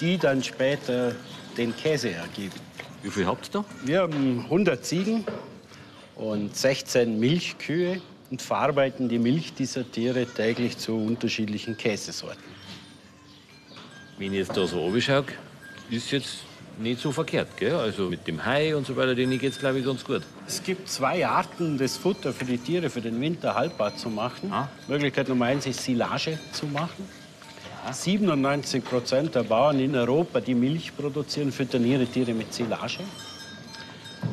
die 0.00 0.18
dann 0.18 0.42
später 0.42 1.14
den 1.56 1.76
Käse 1.76 2.10
ergeben. 2.10 2.54
Wie 3.04 3.10
viel 3.10 3.26
habt 3.26 3.48
ihr 3.54 3.60
da? 3.60 3.64
Wir 3.84 4.00
haben 4.00 4.40
100 4.44 4.84
Ziegen 4.84 5.24
und 6.16 6.56
16 6.56 7.20
Milchkühe 7.20 8.00
und 8.32 8.42
verarbeiten 8.42 9.08
die 9.08 9.18
Milch 9.20 9.54
dieser 9.54 9.88
Tiere 9.88 10.26
täglich 10.26 10.76
zu 10.78 10.96
unterschiedlichen 10.96 11.76
Käsesorten. 11.76 12.42
Wenn 14.18 14.32
ich 14.32 14.40
jetzt 14.40 14.56
da 14.56 14.66
so 14.66 14.86
anschaue, 14.86 15.24
ist 15.90 16.10
jetzt 16.10 16.38
nicht 16.78 17.00
so 17.00 17.12
verkehrt, 17.12 17.56
gell? 17.56 17.74
Also 17.74 18.08
mit 18.08 18.26
dem 18.26 18.44
Hai 18.44 18.74
und 18.76 18.86
so 18.86 18.96
weiter, 18.96 19.14
denen 19.14 19.38
geht 19.38 19.52
es, 19.52 19.58
glaube 19.58 19.78
ich, 19.78 19.84
ganz 19.84 20.04
gut. 20.04 20.22
Es 20.46 20.62
gibt 20.62 20.88
zwei 20.88 21.26
Arten, 21.26 21.78
das 21.78 21.96
Futter 21.96 22.32
für 22.32 22.44
die 22.44 22.58
Tiere 22.58 22.88
für 22.88 23.00
den 23.00 23.20
Winter 23.20 23.54
haltbar 23.54 23.96
zu 23.96 24.08
machen. 24.08 24.52
Möglichkeit 24.88 25.28
Nummer 25.28 25.46
eins 25.46 25.66
ist 25.66 25.82
Silage 25.82 26.38
zu 26.52 26.66
machen. 26.66 27.08
97 27.90 28.84
Prozent 28.84 29.34
der 29.34 29.42
Bauern 29.42 29.80
in 29.80 29.94
Europa, 29.96 30.40
die 30.40 30.54
Milch 30.54 30.96
produzieren, 30.96 31.50
füttern 31.50 31.84
ihre 31.84 32.06
Tiere 32.06 32.32
mit 32.32 32.54
Silage. 32.54 33.00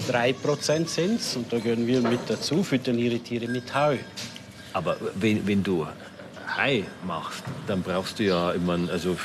3 0.08 0.34
Prozent 0.34 0.88
sind 0.90 1.20
es, 1.20 1.36
und 1.36 1.52
da 1.52 1.58
gehören 1.58 1.88
wir 1.88 2.02
mit 2.02 2.20
dazu, 2.28 2.64
füttern 2.64 3.00
ihre 3.00 3.18
Tiere 3.20 3.48
mit 3.48 3.74
Heu. 3.74 3.98
Aber 4.74 4.98
wenn, 5.16 5.48
wenn 5.48 5.64
du 5.64 5.88
Hai 6.56 6.84
machst, 7.06 7.44
dann 7.66 7.82
brauchst 7.82 8.20
du 8.20 8.24
ja, 8.24 8.54
ich 8.54 8.62
meine, 8.62 8.92
also 8.92 9.18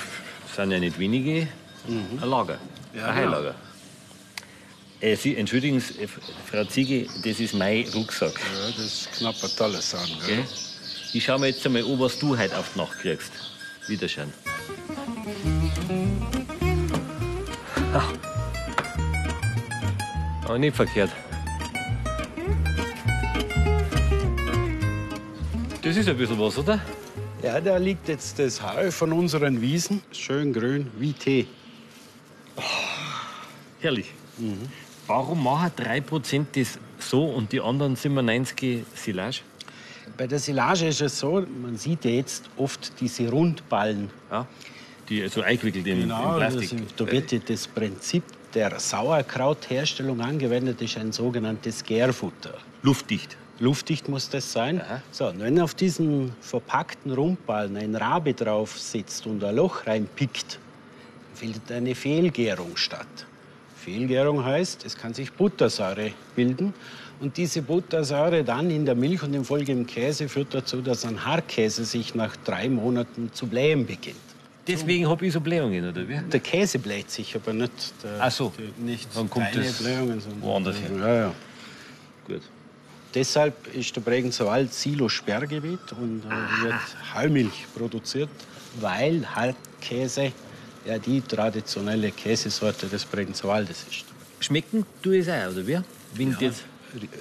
sind 0.54 0.70
ja 0.70 0.78
nicht 0.78 0.98
wenige, 0.98 1.48
ein 1.88 2.28
Lager, 2.28 2.58
Ja, 2.94 3.06
ein 3.06 3.14
Heilager. 3.14 3.54
Äh, 5.00 5.16
Sie, 5.16 5.36
entschuldigen 5.36 5.80
Sie, 5.80 6.02
äh, 6.02 6.08
Frau 6.50 6.64
Ziege, 6.64 7.08
das 7.24 7.40
ist 7.40 7.54
mein 7.54 7.86
Rucksack. 7.94 8.34
Ja, 8.34 8.70
das 8.70 8.78
ist 8.78 9.12
knapp 9.12 9.34
ein 9.42 9.50
tolles 9.56 9.90
Sagen. 9.90 10.12
Gell? 10.26 10.44
Ich 11.12 11.24
schau 11.24 11.38
mir 11.38 11.48
jetzt 11.48 11.64
einmal 11.66 11.84
an, 11.84 11.98
was 12.00 12.18
du 12.18 12.38
heute 12.38 12.56
auf 12.58 12.70
die 12.74 12.78
Nacht 12.78 12.98
kriegst. 13.00 13.32
Wiederschauen. 13.86 14.32
Aber 20.44 20.58
nicht 20.58 20.74
verkehrt. 20.74 21.10
Das 25.82 25.96
ist 25.96 26.08
ein 26.08 26.16
bisschen 26.16 26.38
was, 26.38 26.56
oder? 26.58 26.80
Ja, 27.44 27.60
da 27.60 27.76
liegt 27.76 28.08
jetzt 28.08 28.38
das 28.38 28.62
Heu 28.62 28.90
von 28.90 29.12
unseren 29.12 29.60
Wiesen. 29.60 30.00
Schön 30.12 30.54
grün 30.54 30.90
wie 30.98 31.12
Tee. 31.12 31.46
Herrlich. 33.80 34.14
Warum 35.06 35.44
machen 35.44 35.70
3% 35.76 36.46
das 36.54 36.78
so 36.98 37.26
und 37.26 37.52
die 37.52 37.60
anderen 37.60 37.96
97 37.96 38.84
Silage? 38.94 39.40
Bei 40.16 40.26
der 40.26 40.38
Silage 40.38 40.86
ist 40.88 41.02
es 41.02 41.18
so, 41.18 41.44
man 41.62 41.76
sieht 41.76 42.06
ja 42.06 42.12
jetzt 42.12 42.48
oft 42.56 42.98
diese 42.98 43.28
Rundballen. 43.28 44.08
Ja, 44.30 44.46
die 45.10 45.28
so 45.28 45.42
eingewickelt 45.42 45.86
in, 45.86 46.00
Genau, 46.00 46.38
in 46.38 46.48
Plastik. 46.50 46.96
da 46.96 47.10
wird 47.12 47.30
ja 47.32 47.40
das 47.46 47.66
Prinzip 47.68 48.22
der 48.54 48.80
Sauerkrautherstellung 48.80 50.22
angewendet, 50.22 50.80
ist 50.80 50.96
ein 50.96 51.12
sogenanntes 51.12 51.84
Gärfutter. 51.84 52.54
Luftdicht. 52.82 53.36
Luftdicht 53.60 54.08
muss 54.08 54.28
das 54.28 54.52
sein. 54.52 54.80
So, 55.12 55.32
wenn 55.36 55.60
auf 55.60 55.74
diesen 55.74 56.32
verpackten 56.40 57.12
Rundballen 57.12 57.76
ein 57.76 57.94
Rabe 57.94 58.34
drauf 58.34 58.78
sitzt 58.78 59.26
und 59.26 59.42
ein 59.44 59.54
Loch 59.56 59.86
reinpickt, 59.86 60.58
findet 61.34 61.70
eine 61.70 61.94
Fehlgärung 61.94 62.76
statt. 62.76 63.06
Fehlgärung 63.76 64.44
heißt, 64.44 64.84
es 64.84 64.96
kann 64.96 65.14
sich 65.14 65.32
Buttersäure 65.32 66.10
bilden. 66.34 66.74
Und 67.20 67.36
diese 67.36 67.62
Buttersäure 67.62 68.42
dann 68.42 68.70
in 68.70 68.84
der 68.84 68.94
Milch 68.96 69.22
und 69.22 69.34
in 69.34 69.44
Folge 69.44 69.70
im 69.72 69.86
Käse 69.86 70.28
führt 70.28 70.52
dazu, 70.52 70.80
dass 70.82 71.04
ein 71.04 71.24
Hartkäse 71.24 71.84
sich 71.84 72.14
nach 72.14 72.34
drei 72.36 72.68
Monaten 72.68 73.30
zu 73.32 73.46
blähen 73.46 73.86
beginnt. 73.86 74.16
Deswegen 74.66 75.06
habe 75.08 75.26
ich 75.26 75.32
so 75.32 75.40
Blähungen, 75.40 75.88
oder 75.88 76.08
wie? 76.08 76.18
Der 76.32 76.40
Käse 76.40 76.78
bläht 76.78 77.10
sich 77.10 77.36
aber 77.36 77.52
nicht. 77.52 77.70
Der, 78.02 78.16
Ach 78.18 78.30
so. 78.30 78.52
die- 78.58 78.82
nicht 78.82 79.08
Dann 79.14 79.28
kommt 79.30 79.46
deine 79.54 79.64
das 79.66 79.82
Blähungen, 79.82 80.20
sondern 80.20 80.42
woanders 80.42 80.76
her. 80.80 80.90
Ja, 80.98 81.14
ja. 81.14 81.34
Gut. 82.26 82.42
Deshalb 83.14 83.72
ist 83.74 83.94
der 83.94 84.00
Bregenzer 84.00 84.46
Wald 84.46 84.74
Silo-Sperrgebiet 84.74 85.92
und 85.92 86.22
äh, 86.24 86.64
wird 86.64 86.74
Heumilch 87.14 87.66
produziert, 87.76 88.28
weil 88.80 89.24
Hartkäse 89.34 90.32
ja 90.84 90.98
die 90.98 91.20
traditionelle 91.20 92.10
Käsesorte 92.10 92.86
des 92.86 93.04
Bregenzer 93.04 93.48
Waldes 93.48 93.84
ist. 93.88 94.04
Schmecken 94.40 94.84
ich 95.04 95.10
es 95.10 95.28
auch, 95.28 95.52
oder 95.52 95.66
wie? 95.66 95.80
Wenn 96.14 96.32
ja. 96.32 96.38
jetzt 96.40 96.64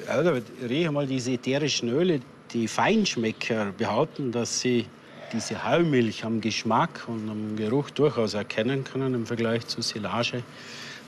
Oder 0.08 0.42
riech 0.68 0.92
mal 0.92 1.08
diese 1.08 1.32
ätherischen 1.32 1.90
Öle. 1.90 2.22
Die 2.54 2.68
Feinschmecker 2.68 3.72
behaupten, 3.78 4.32
dass 4.32 4.60
sie 4.60 4.86
diese 5.32 5.68
Heumilch 5.68 6.24
am 6.24 6.40
Geschmack 6.40 7.04
und 7.08 7.28
am 7.30 7.56
Geruch 7.56 7.90
durchaus 7.90 8.36
erkennen 8.36 8.84
können 8.84 9.16
im 9.16 9.26
Vergleich 9.26 9.66
zu 9.66 9.82
Silage. 9.82 10.44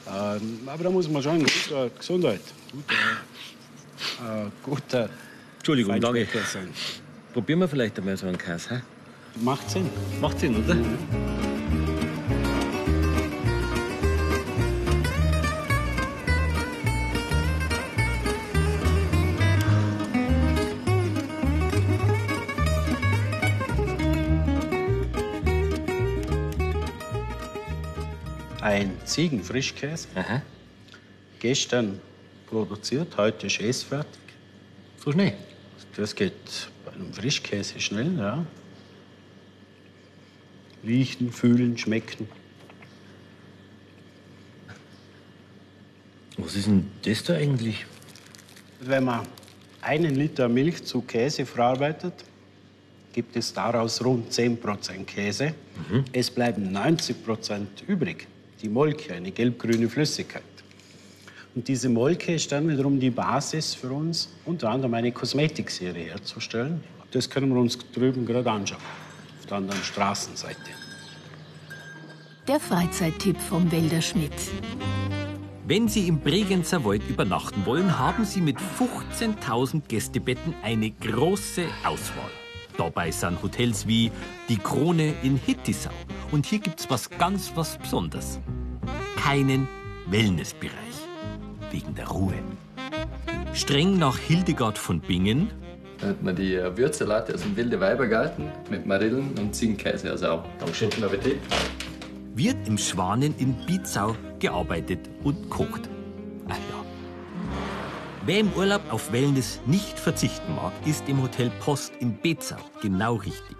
Ähm, 0.07 0.59
aber 0.65 0.83
da 0.83 0.89
muss 0.89 1.07
man 1.07 1.21
schon 1.21 1.45
Gesundheit, 1.97 2.41
guter, 2.71 2.95
äh, 4.19 4.49
guter 4.63 5.09
Entschuldigung, 5.67 5.99
danke. 5.99 6.27
Sein. 6.45 6.69
Probieren 7.33 7.59
wir 7.59 7.67
vielleicht 7.67 7.97
einmal 7.97 8.15
so 8.15 8.27
einen 8.27 8.37
Käse. 8.37 8.69
Hä? 8.69 8.81
Macht 9.41 9.67
Sinn. 9.67 9.89
Macht 10.21 10.39
Sinn, 10.39 10.55
oder? 10.63 10.77
Ein 28.61 28.97
Ziegenfrischkäse. 29.03 30.09
Aha. 30.13 30.43
Gestern 31.39 31.99
produziert, 32.47 33.15
heute 33.17 33.47
ist 33.47 33.61
es 33.61 33.83
fertig. 33.83 34.21
So 35.03 35.11
schnell? 35.11 35.33
Das 35.95 36.15
geht 36.15 36.33
bei 36.85 36.91
einem 36.91 37.13
Frischkäse 37.13 37.79
schnell, 37.79 38.17
ja. 38.17 38.45
Riechen, 40.83 41.31
fühlen, 41.31 41.77
schmecken. 41.77 42.27
Was 46.37 46.55
ist 46.55 46.67
denn 46.67 46.91
das 47.03 47.23
da 47.23 47.35
eigentlich? 47.35 47.85
Wenn 48.81 49.05
man 49.05 49.25
einen 49.81 50.15
Liter 50.15 50.49
Milch 50.49 50.83
zu 50.83 51.01
Käse 51.01 51.45
verarbeitet, 51.45 52.13
gibt 53.13 53.35
es 53.37 53.53
daraus 53.53 54.03
rund 54.03 54.31
10% 54.31 55.05
Käse. 55.05 55.53
Es 56.11 56.29
bleiben 56.29 56.75
90% 56.75 57.65
übrig. 57.87 58.27
Die 58.61 58.69
Molke, 58.69 59.13
eine 59.13 59.31
gelbgrüne 59.31 59.87
Flüssigkeit. 59.87 60.43
Und 61.55 61.69
diese 61.69 61.87
Molke 61.87 62.35
ist 62.35 62.51
dann 62.51 62.67
wiederum 62.67 62.99
die 62.99 63.09
Basis 63.09 63.73
für 63.73 63.89
uns, 63.89 64.29
unter 64.45 64.69
anderem 64.69 64.93
eine 64.93 65.13
Kosmetikserie 65.13 66.11
herzustellen. 66.11 66.83
Das 67.11 67.29
können 67.29 67.53
wir 67.53 67.61
uns 67.61 67.77
drüben 67.93 68.25
gerade 68.25 68.51
anschauen, 68.51 68.81
auf 69.39 69.45
der 69.45 69.57
anderen 69.57 69.81
Straßenseite. 69.81 70.59
Der 72.45 72.59
Freizeittipp 72.59 73.39
vom 73.39 73.71
Wälder 73.71 74.01
Schmidt. 74.01 74.33
Wenn 75.65 75.87
Sie 75.87 76.09
im 76.09 76.19
Bregenzer 76.19 76.83
Wald 76.83 77.01
übernachten 77.09 77.65
wollen, 77.65 77.97
haben 77.97 78.25
Sie 78.25 78.41
mit 78.41 78.57
15.000 78.59 79.87
Gästebetten 79.87 80.53
eine 80.61 80.91
große 80.91 81.63
Auswahl. 81.85 82.29
Dabei 82.77 83.09
sind 83.09 83.41
Hotels 83.41 83.87
wie 83.87 84.11
die 84.49 84.57
Krone 84.57 85.13
in 85.23 85.37
Hittisau. 85.37 85.89
Und 86.31 86.45
hier 86.45 86.59
gibt's 86.59 86.89
was 86.89 87.09
ganz 87.09 87.53
was 87.55 87.77
Besonderes. 87.77 88.39
Keinen 89.15 89.67
Wellnessbereich. 90.07 90.84
Wegen 91.75 91.93
der 91.93 92.07
Ruhe. 92.07 92.35
Streng 93.53 93.99
nach 93.99 94.17
Hildegard 94.17 94.77
von 94.77 95.01
Bingen 95.01 95.49
Da 95.99 96.07
hat 96.07 96.23
man 96.23 96.33
die 96.33 96.55
äh, 96.55 96.77
Würzsalate 96.77 97.33
aus 97.33 97.41
dem 97.41 97.53
Wilde 97.57 97.77
Weibergarten 97.81 98.45
mit 98.69 98.85
Marillen 98.85 99.37
und 99.37 99.53
Ziegenkäse 99.53 100.13
aus 100.13 100.23
Au. 100.23 100.45
Dankeschön, 100.57 100.89
guten 100.89 101.03
Appetit. 101.03 101.37
wird 102.33 102.55
im 102.65 102.77
Schwanen 102.77 103.35
in 103.39 103.57
Bizau 103.65 104.15
gearbeitet 104.39 105.01
und 105.25 105.49
kocht. 105.49 105.89
Ach 106.47 106.55
ja. 106.55 106.85
Wer 108.25 108.39
im 108.39 108.53
Urlaub 108.53 108.81
auf 108.89 109.11
Wellness 109.11 109.59
nicht 109.65 109.99
verzichten 109.99 110.55
mag, 110.55 110.71
ist 110.85 111.09
im 111.09 111.21
Hotel 111.21 111.51
Post 111.59 111.91
in 111.99 112.17
Bezau 112.21 112.55
genau 112.81 113.15
richtig. 113.15 113.57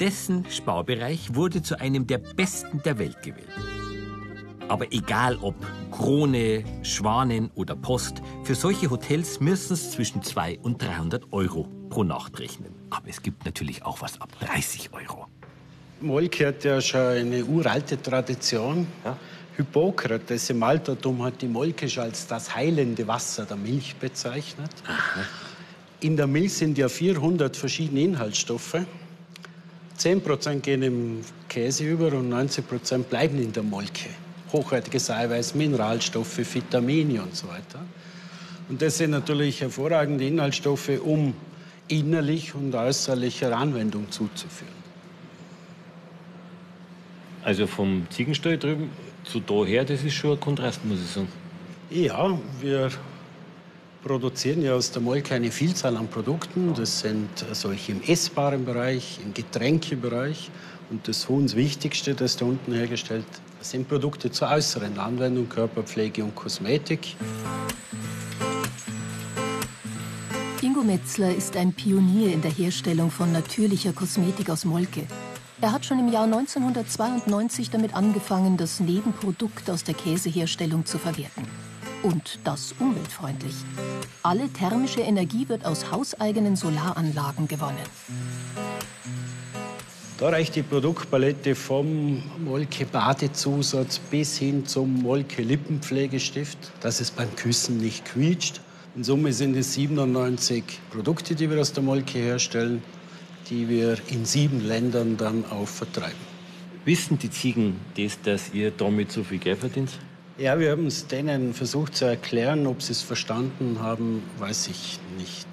Dessen 0.00 0.44
Sparbereich 0.50 1.36
wurde 1.36 1.62
zu 1.62 1.78
einem 1.78 2.08
der 2.08 2.18
besten 2.18 2.82
der 2.82 2.98
Welt 2.98 3.22
gewählt. 3.22 3.73
Aber 4.68 4.92
egal 4.92 5.36
ob 5.42 5.54
Krone, 5.92 6.64
Schwanen 6.82 7.50
oder 7.54 7.76
Post, 7.76 8.22
für 8.44 8.54
solche 8.54 8.90
Hotels 8.90 9.40
müssen 9.40 9.74
es 9.74 9.92
zwischen 9.92 10.22
200 10.22 10.64
und 10.64 10.82
300 10.82 11.32
Euro 11.32 11.68
pro 11.90 12.02
Nacht 12.02 12.38
rechnen. 12.40 12.74
Aber 12.90 13.08
es 13.08 13.22
gibt 13.22 13.44
natürlich 13.44 13.84
auch 13.84 14.00
was 14.00 14.20
ab 14.20 14.30
30 14.40 14.90
Euro. 14.92 15.26
Molke 16.00 16.48
hat 16.48 16.64
ja 16.64 16.80
schon 16.80 17.00
eine 17.00 17.44
uralte 17.44 18.00
Tradition. 18.00 18.86
Hippokrates 19.56 20.50
im 20.50 20.62
Altertum 20.62 21.22
hat 21.22 21.40
die 21.40 21.46
Molke 21.46 21.88
schon 21.88 22.04
als 22.04 22.26
das 22.26 22.54
heilende 22.54 23.06
Wasser 23.06 23.44
der 23.44 23.56
Milch 23.56 23.94
bezeichnet. 23.96 24.70
In 26.00 26.16
der 26.16 26.26
Milch 26.26 26.54
sind 26.54 26.76
ja 26.76 26.88
400 26.88 27.56
verschiedene 27.56 28.00
Inhaltsstoffe. 28.00 28.78
10% 29.98 30.60
gehen 30.60 30.82
im 30.82 31.20
Käse 31.48 31.84
über 31.84 32.08
und 32.08 32.32
90% 32.32 33.04
bleiben 33.04 33.40
in 33.40 33.52
der 33.52 33.62
Molke. 33.62 34.08
Hochwertiges 34.54 35.10
Eiweiß, 35.10 35.54
Mineralstoffe, 35.56 36.38
Vitamine 36.54 37.22
und 37.22 37.34
so 37.34 37.48
weiter. 37.48 37.80
Und 38.68 38.80
das 38.80 38.98
sind 38.98 39.10
natürlich 39.10 39.60
hervorragende 39.60 40.24
Inhaltsstoffe, 40.26 40.92
um 41.02 41.34
innerlich 41.88 42.54
und 42.54 42.74
äußerlicher 42.74 43.54
Anwendung 43.54 44.10
zuzuführen. 44.10 44.72
Also 47.42 47.66
vom 47.66 48.06
Ziegenstall 48.10 48.56
drüben 48.56 48.90
zu 49.24 49.40
daher, 49.40 49.84
das 49.84 50.02
ist 50.04 50.14
schon 50.14 50.32
ein 50.32 50.40
Kontrast, 50.40 50.84
muss 50.84 51.00
ich 51.00 51.10
sagen. 51.10 51.28
Ja, 51.90 52.38
wir 52.60 52.90
produzieren 54.02 54.62
ja 54.62 54.74
aus 54.74 54.90
der 54.92 55.02
Molke 55.02 55.34
eine 55.34 55.50
Vielzahl 55.50 55.96
an 55.96 56.08
Produkten. 56.08 56.74
Das 56.74 57.00
sind 57.00 57.28
solche 57.52 57.92
im 57.92 58.02
essbaren 58.02 58.64
Bereich, 58.64 59.18
im 59.22 59.34
Getränkebereich. 59.34 60.50
Und 60.90 61.08
das 61.08 61.24
für 61.24 61.32
uns 61.32 61.56
Wichtigste, 61.56 62.14
das 62.14 62.36
da 62.36 62.44
unten 62.44 62.72
hergestellt, 62.72 63.26
das 63.64 63.70
sind 63.70 63.88
Produkte 63.88 64.30
zur 64.30 64.50
äußeren 64.50 64.98
Anwendung, 64.98 65.48
Körperpflege 65.48 66.22
und 66.22 66.34
Kosmetik. 66.34 67.16
Ingo 70.60 70.82
Metzler 70.82 71.34
ist 71.34 71.56
ein 71.56 71.72
Pionier 71.72 72.30
in 72.30 72.42
der 72.42 72.50
Herstellung 72.50 73.10
von 73.10 73.32
natürlicher 73.32 73.94
Kosmetik 73.94 74.50
aus 74.50 74.66
Molke. 74.66 75.06
Er 75.62 75.72
hat 75.72 75.86
schon 75.86 75.98
im 75.98 76.12
Jahr 76.12 76.24
1992 76.24 77.70
damit 77.70 77.94
angefangen, 77.94 78.58
das 78.58 78.80
Nebenprodukt 78.80 79.70
aus 79.70 79.82
der 79.82 79.94
Käseherstellung 79.94 80.84
zu 80.84 80.98
verwerten. 80.98 81.46
Und 82.02 82.40
das 82.44 82.74
umweltfreundlich. 82.78 83.54
Alle 84.22 84.50
thermische 84.50 85.00
Energie 85.00 85.48
wird 85.48 85.64
aus 85.64 85.90
hauseigenen 85.90 86.56
Solaranlagen 86.56 87.48
gewonnen. 87.48 87.78
Da 90.16 90.28
reicht 90.28 90.54
die 90.54 90.62
Produktpalette 90.62 91.56
vom 91.56 92.22
Molke-Badezusatz 92.38 93.98
bis 93.98 94.38
hin 94.38 94.64
zum 94.64 95.02
Molke-Lippenpflegestift, 95.02 96.56
dass 96.80 97.00
es 97.00 97.10
beim 97.10 97.34
Küssen 97.34 97.78
nicht 97.78 98.04
quietscht. 98.04 98.60
In 98.94 99.02
Summe 99.02 99.32
sind 99.32 99.56
es 99.56 99.74
97 99.74 100.62
Produkte, 100.92 101.34
die 101.34 101.50
wir 101.50 101.60
aus 101.60 101.72
der 101.72 101.82
Molke 101.82 102.20
herstellen, 102.20 102.80
die 103.50 103.68
wir 103.68 103.96
in 104.08 104.24
sieben 104.24 104.64
Ländern 104.64 105.16
dann 105.16 105.44
auch 105.50 105.66
vertreiben. 105.66 106.14
Wissen 106.84 107.18
die 107.18 107.30
Ziegen 107.30 107.80
das, 107.96 108.20
dass 108.22 108.54
ihr 108.54 108.70
damit 108.70 109.10
so 109.10 109.24
viel 109.24 109.38
Geld 109.38 109.58
verdient? 109.58 109.90
Ja, 110.38 110.60
wir 110.60 110.70
haben 110.70 110.86
es 110.86 111.08
denen 111.08 111.54
versucht 111.54 111.96
zu 111.96 112.04
erklären. 112.04 112.68
Ob 112.68 112.82
sie 112.82 112.92
es 112.92 113.02
verstanden 113.02 113.78
haben, 113.80 114.22
weiß 114.38 114.68
ich 114.68 115.00
nicht. 115.18 115.48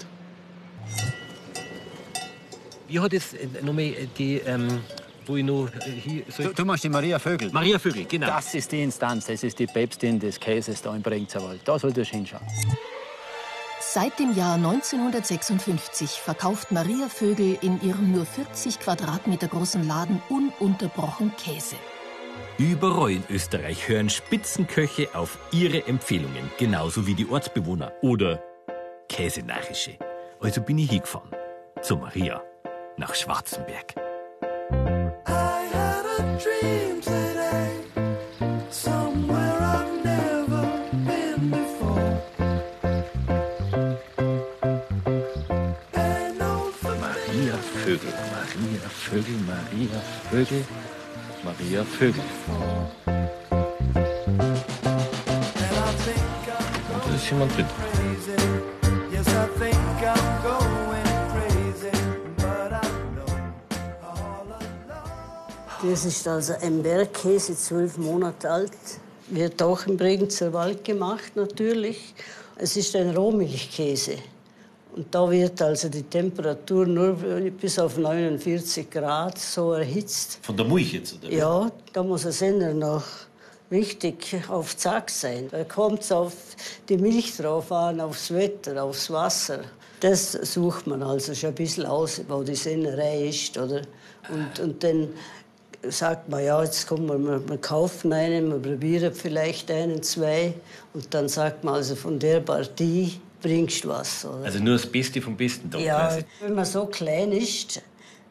Wie 2.92 3.00
hat 3.00 3.14
es 3.14 3.34
äh, 3.34 3.48
nochmal 3.62 3.86
äh, 3.86 4.08
die, 4.18 4.40
ähm, 4.40 4.84
wo 5.26 5.38
ich 5.38 5.46
noch 5.46 5.68
äh, 5.68 5.92
hier... 5.92 6.24
Du, 6.38 6.54
du 6.54 6.66
machst 6.66 6.84
die 6.84 6.90
Maria 6.90 7.20
Vögel. 7.20 7.50
Maria 7.52 7.80
Vögel, 7.80 8.04
genau. 8.04 8.28
Das 8.28 8.54
ist 8.54 8.70
die 8.70 8.84
Instanz, 8.84 9.28
das 9.28 9.44
ist 9.44 9.58
die 9.60 9.66
Päpstin 9.66 10.20
des 10.20 10.38
Käses 10.38 10.82
da 10.82 10.94
im 10.94 11.02
Bregenzerwald. 11.02 11.62
Da 11.64 11.80
solltest 11.80 12.12
du 12.12 12.18
hinschauen. 12.18 12.46
Seit 13.80 14.20
dem 14.20 14.36
Jahr 14.36 14.56
1956 14.56 16.10
verkauft 16.10 16.74
Maria 16.74 17.08
Vögel 17.08 17.58
in 17.62 17.82
ihrem 17.82 18.12
nur 18.12 18.26
40 18.26 18.80
Quadratmeter 18.82 19.48
großen 19.48 19.88
Laden 19.88 20.22
ununterbrochen 20.28 21.32
Käse. 21.38 21.78
Überall 22.58 23.12
in 23.12 23.24
Österreich 23.30 23.88
hören 23.88 24.10
Spitzenköche 24.10 25.08
auf 25.14 25.38
ihre 25.54 25.88
Empfehlungen, 25.88 26.52
genauso 26.58 27.08
wie 27.08 27.16
die 27.16 27.28
Ortsbewohner 27.30 27.94
oder 28.02 28.44
Käsenarrische. 29.08 29.98
Also 30.42 30.62
bin 30.62 30.78
ich 30.78 30.90
hingefahren 30.90 31.32
zu 31.82 31.96
Maria 31.96 32.42
nach 32.98 33.16
Schwarzenberg. 33.16 33.96
Maria 47.02 47.58
Vögel, 47.84 48.14
Maria 48.32 48.90
Vögel, 48.90 49.36
Maria 49.46 50.02
Vögel, 50.30 50.66
Maria 51.44 51.84
Vögel. 51.84 52.24
Und 56.94 57.06
da 57.06 57.16
ist 57.16 57.30
jemand 57.30 57.56
drin. 57.56 57.91
Das 65.92 66.06
ist 66.06 66.26
also 66.26 66.54
ein 66.62 66.82
Bergkäse, 66.82 67.54
zwölf 67.54 67.98
Monate 67.98 68.50
alt. 68.50 68.72
Wird 69.28 69.62
auch 69.62 69.86
im 69.88 69.98
Bregenzer 69.98 70.54
Wald 70.54 70.86
gemacht, 70.86 71.36
natürlich. 71.36 72.16
Es 72.56 72.78
ist 72.78 72.96
ein 72.96 73.14
Rohmilchkäse. 73.14 74.14
Und 74.96 75.14
da 75.14 75.30
wird 75.30 75.62
also 75.62 75.90
die 75.90 76.04
Temperatur 76.04 76.86
nur 76.86 77.12
bis 77.60 77.78
auf 77.78 77.98
49 77.98 78.90
Grad 78.90 79.38
so 79.38 79.74
erhitzt. 79.74 80.40
Von 80.44 80.56
der 80.56 80.66
Milch 80.66 80.94
jetzt, 80.94 81.16
oder? 81.16 81.30
Ja, 81.30 81.70
da 81.92 82.04
muss 82.04 82.22
der 82.22 82.32
Sender 82.32 82.74
noch 82.74 83.04
richtig 83.70 84.40
auf 84.48 84.78
Zack 84.78 85.10
sein. 85.10 85.50
Da 85.52 85.66
kommt 85.66 86.04
es 86.04 86.14
auf 86.14 86.34
die 86.88 86.96
Milch 86.96 87.36
drauf 87.36 87.70
an, 87.70 88.00
aufs 88.00 88.34
Wetter, 88.34 88.82
aufs 88.82 89.12
Wasser. 89.12 89.60
Das 90.00 90.32
sucht 90.32 90.88
man 90.88 91.04
also 91.04 91.36
schon 91.36 91.50
ein 91.50 91.56
bisschen 91.56 91.86
aus, 91.86 92.22
wo 92.30 92.44
die 92.44 92.56
Sennerei 92.56 93.28
ist. 93.28 93.58
Oder? 93.58 93.82
Und, 94.30 94.60
und 94.60 94.84
dann 94.84 95.10
sagt 95.90 96.30
man, 96.30 96.44
ja, 96.44 96.64
jetzt 96.64 96.88
kommen 96.88 97.08
wir, 97.08 97.50
wir, 97.50 97.58
kaufen 97.58 98.14
einen, 98.14 98.52
wir 98.52 98.60
probieren 98.60 99.14
vielleicht 99.14 99.72
einen, 99.72 100.04
zwei. 100.04 100.54
Und 100.94 101.14
dann 101.14 101.28
sagt 101.28 101.64
man, 101.64 101.76
also 101.76 101.96
von 101.96 102.20
der 102.20 102.40
Partie 102.40 103.20
bringst 103.42 103.84
du 103.84 103.90
was. 103.90 104.26
Oder? 104.26 104.46
Also 104.46 104.60
nur 104.60 104.74
das 104.74 104.86
Beste 104.86 105.22
vom 105.22 105.36
Besten 105.36 105.70
da 105.70 105.80
Ja, 105.80 106.18
wenn 106.42 106.54
man 106.54 106.66
so 106.66 106.86
klein 106.86 107.32
ist, 107.32 107.82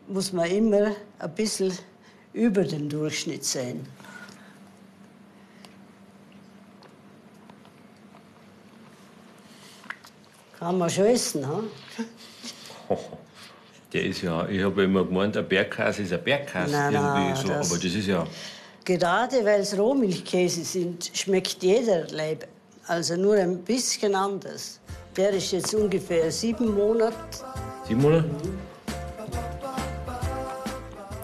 muss 0.07 0.33
man 0.33 0.51
immer 0.51 0.93
ein 1.19 1.35
bisschen 1.35 1.73
über 2.33 2.63
dem 2.63 2.89
Durchschnitt 2.89 3.45
sein. 3.45 3.87
Kann 10.59 10.79
man 10.79 10.91
schon 10.91 11.07
essen, 11.07 11.47
ha? 11.49 11.63
Der 13.93 14.05
ist 14.05 14.23
ja, 14.23 14.47
ich 14.49 14.63
habe 14.63 14.85
immer 14.85 15.05
gemeint, 15.05 15.37
ein 15.37 15.49
Bergkäse 15.49 16.03
ist 16.03 16.13
ein 16.13 16.23
Bergkäse. 16.23 16.71
Nein, 16.73 16.93
nein, 16.93 17.37
so, 17.37 17.49
das- 17.49 17.71
aber 17.71 17.81
das 17.83 17.93
ist 17.95 18.07
ja. 18.07 18.27
Gerade 18.85 19.45
weil 19.45 19.61
es 19.61 19.77
Rohmilchkäse 19.77 20.65
sind, 20.65 21.11
schmeckt 21.13 21.63
jeder 21.63 22.07
Leib 22.09 22.47
also 22.87 23.15
nur 23.17 23.37
ein 23.37 23.59
bisschen 23.59 24.15
anders. 24.15 24.81
Der 25.17 25.31
ist 25.31 25.53
jetzt 25.53 25.75
ungefähr 25.75 26.31
sieben 26.31 26.75
Monate. 26.75 27.15
Sieben 27.87 28.01
Monate? 28.01 28.29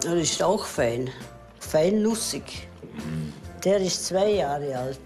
Der 0.03 0.13
ist 0.15 0.41
auch 0.41 0.65
fein. 0.65 1.09
Fein 1.59 2.01
nussig. 2.01 2.67
Der 3.65 3.77
ist 3.77 4.05
zwei 4.05 4.31
Jahre 4.31 4.77
alt. 4.77 4.99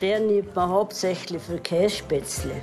Der 0.00 0.20
nimmt 0.20 0.54
man 0.54 0.70
hauptsächlich 0.70 1.42
für 1.42 1.58
Kässpätzle. 1.58 2.62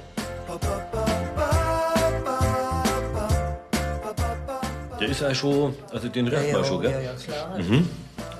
Ist 5.22 5.24
auch 5.24 5.36
schon, 5.36 5.76
also 5.92 6.08
den 6.08 6.28
riecht 6.28 6.48
Ja, 6.48 6.54
man 6.54 6.62
ja, 6.62 6.68
schon, 6.68 6.82
gell? 6.82 6.92
ja, 6.92 7.02
ja, 7.02 7.14
klar. 7.14 7.58
Mhm. 7.60 7.90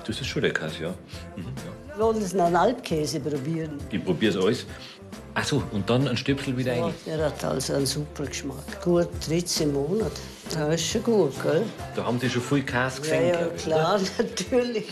Das 0.06 0.20
ist 0.20 0.26
schon 0.26 0.42
der 0.42 0.52
Käse, 0.52 0.82
ja. 0.82 0.94
Mhm, 1.36 1.44
ja. 1.46 1.96
Wir 1.96 2.04
wollen 2.04 2.36
noch 2.36 2.44
einen 2.46 2.56
Alpkäse 2.56 3.20
probieren. 3.20 3.78
Ich 3.90 4.04
probiere 4.04 4.36
es 4.38 4.44
alles. 4.44 4.66
Ach 5.36 5.44
so, 5.44 5.62
und 5.72 5.88
dann 5.90 6.06
ein 6.06 6.16
Stöpsel 6.16 6.56
wieder 6.56 6.74
Ja, 6.74 6.84
rein. 6.86 6.94
der 7.06 7.24
hat 7.26 7.44
also 7.44 7.74
einen 7.74 7.86
super 7.86 8.24
Geschmack. 8.24 8.82
Gut 8.84 9.08
13 9.28 9.72
Monate. 9.72 10.12
Das 10.52 10.74
ist 10.74 10.86
schon 10.90 11.02
gut, 11.02 11.32
gell? 11.42 11.62
Da 11.96 12.04
haben 12.04 12.20
die 12.20 12.28
schon 12.30 12.42
viel 12.42 12.62
Käse 12.62 12.96
Ja, 12.98 13.00
gesehen, 13.02 13.28
ja, 13.28 13.46
ich, 13.56 13.62
klar, 13.62 13.94
oder? 13.96 14.02
natürlich. 14.28 14.86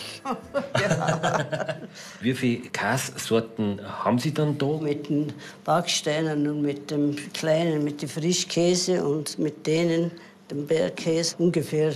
Wie 2.21 2.35
viele 2.35 2.68
Käsesorten 2.71 3.81
haben 4.05 4.18
Sie 4.18 4.33
dann 4.35 4.57
da? 4.59 4.79
Mit 4.81 5.09
den 5.09 5.33
Backsteinen 5.64 6.49
und 6.49 6.62
mit 6.62 6.90
dem 6.90 7.14
kleinen, 7.35 7.85
mit 7.85 8.03
dem 8.03 8.09
Frischkäse 8.09 9.05
und 9.05 9.38
mit 9.38 9.66
denen, 9.66 10.11
dem 10.51 10.67
Bergkäse, 10.67 11.35
ungefähr 11.39 11.93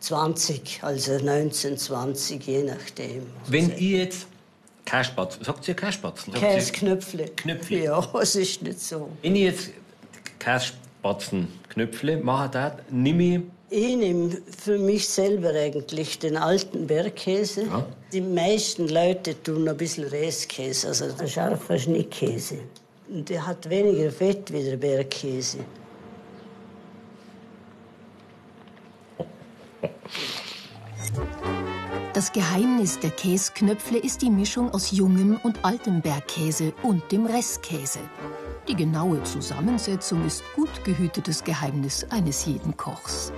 20, 0.00 0.78
also 0.82 1.18
19, 1.18 1.76
20, 1.76 2.46
je 2.46 2.62
nachdem. 2.62 3.22
Wenn 3.48 3.76
ihr 3.78 3.98
jetzt 4.04 4.26
Käsespatzel, 4.84 5.44
sagt 5.44 5.68
ihr 5.68 5.74
ihr- 5.74 6.32
Käseknöpfle. 6.40 7.24
Knöpfle. 7.36 7.84
Ja, 7.84 8.08
es 8.22 8.36
ist 8.36 8.62
nicht 8.62 8.80
so. 8.80 9.10
Wenn 9.22 9.36
ich 9.36 9.42
jetzt 9.42 9.70
Käsespatzen 10.38 11.48
Knöpfle 11.68 12.16
mache, 12.18 12.48
da 12.50 12.76
nehme 12.90 13.22
ich 13.36 13.40
Ich 13.70 13.96
nehme 13.96 14.38
für 14.56 14.78
mich 14.78 15.06
selber 15.08 15.50
eigentlich 15.50 16.18
den 16.18 16.36
alten 16.38 16.86
Bergkäse. 16.86 17.64
Ja. 17.64 17.86
Die 18.12 18.20
meisten 18.22 18.88
Leute 18.88 19.40
tun 19.42 19.68
ein 19.68 19.76
bisschen 19.76 20.04
Restkäse, 20.04 20.88
also 20.88 21.04
ein 21.18 21.28
scharfer 21.28 21.78
Schnittkäse. 21.78 22.58
Und 23.10 23.28
der 23.28 23.46
hat 23.46 23.68
weniger 23.68 24.10
Fett 24.10 24.50
wie 24.52 24.62
der 24.62 24.76
Bergkäse. 24.78 25.58
Das 32.18 32.32
Geheimnis 32.32 32.98
der 32.98 33.12
Käsknöpfle 33.12 33.96
ist 33.98 34.22
die 34.22 34.30
Mischung 34.30 34.74
aus 34.74 34.90
jungem 34.90 35.38
und 35.44 35.64
altem 35.64 36.00
Bergkäse 36.00 36.74
und 36.82 37.12
dem 37.12 37.26
Restkäse. 37.26 38.00
Die 38.66 38.74
genaue 38.74 39.22
Zusammensetzung 39.22 40.26
ist 40.26 40.42
gut 40.56 40.82
gehütetes 40.82 41.44
Geheimnis 41.44 42.04
eines 42.10 42.44
jeden 42.44 42.76
Kochs. 42.76 43.32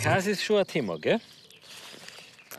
Käse 0.00 0.30
ist 0.30 0.44
schon 0.44 0.58
ein 0.58 0.68
Thema, 0.68 0.96
gell? 0.96 1.20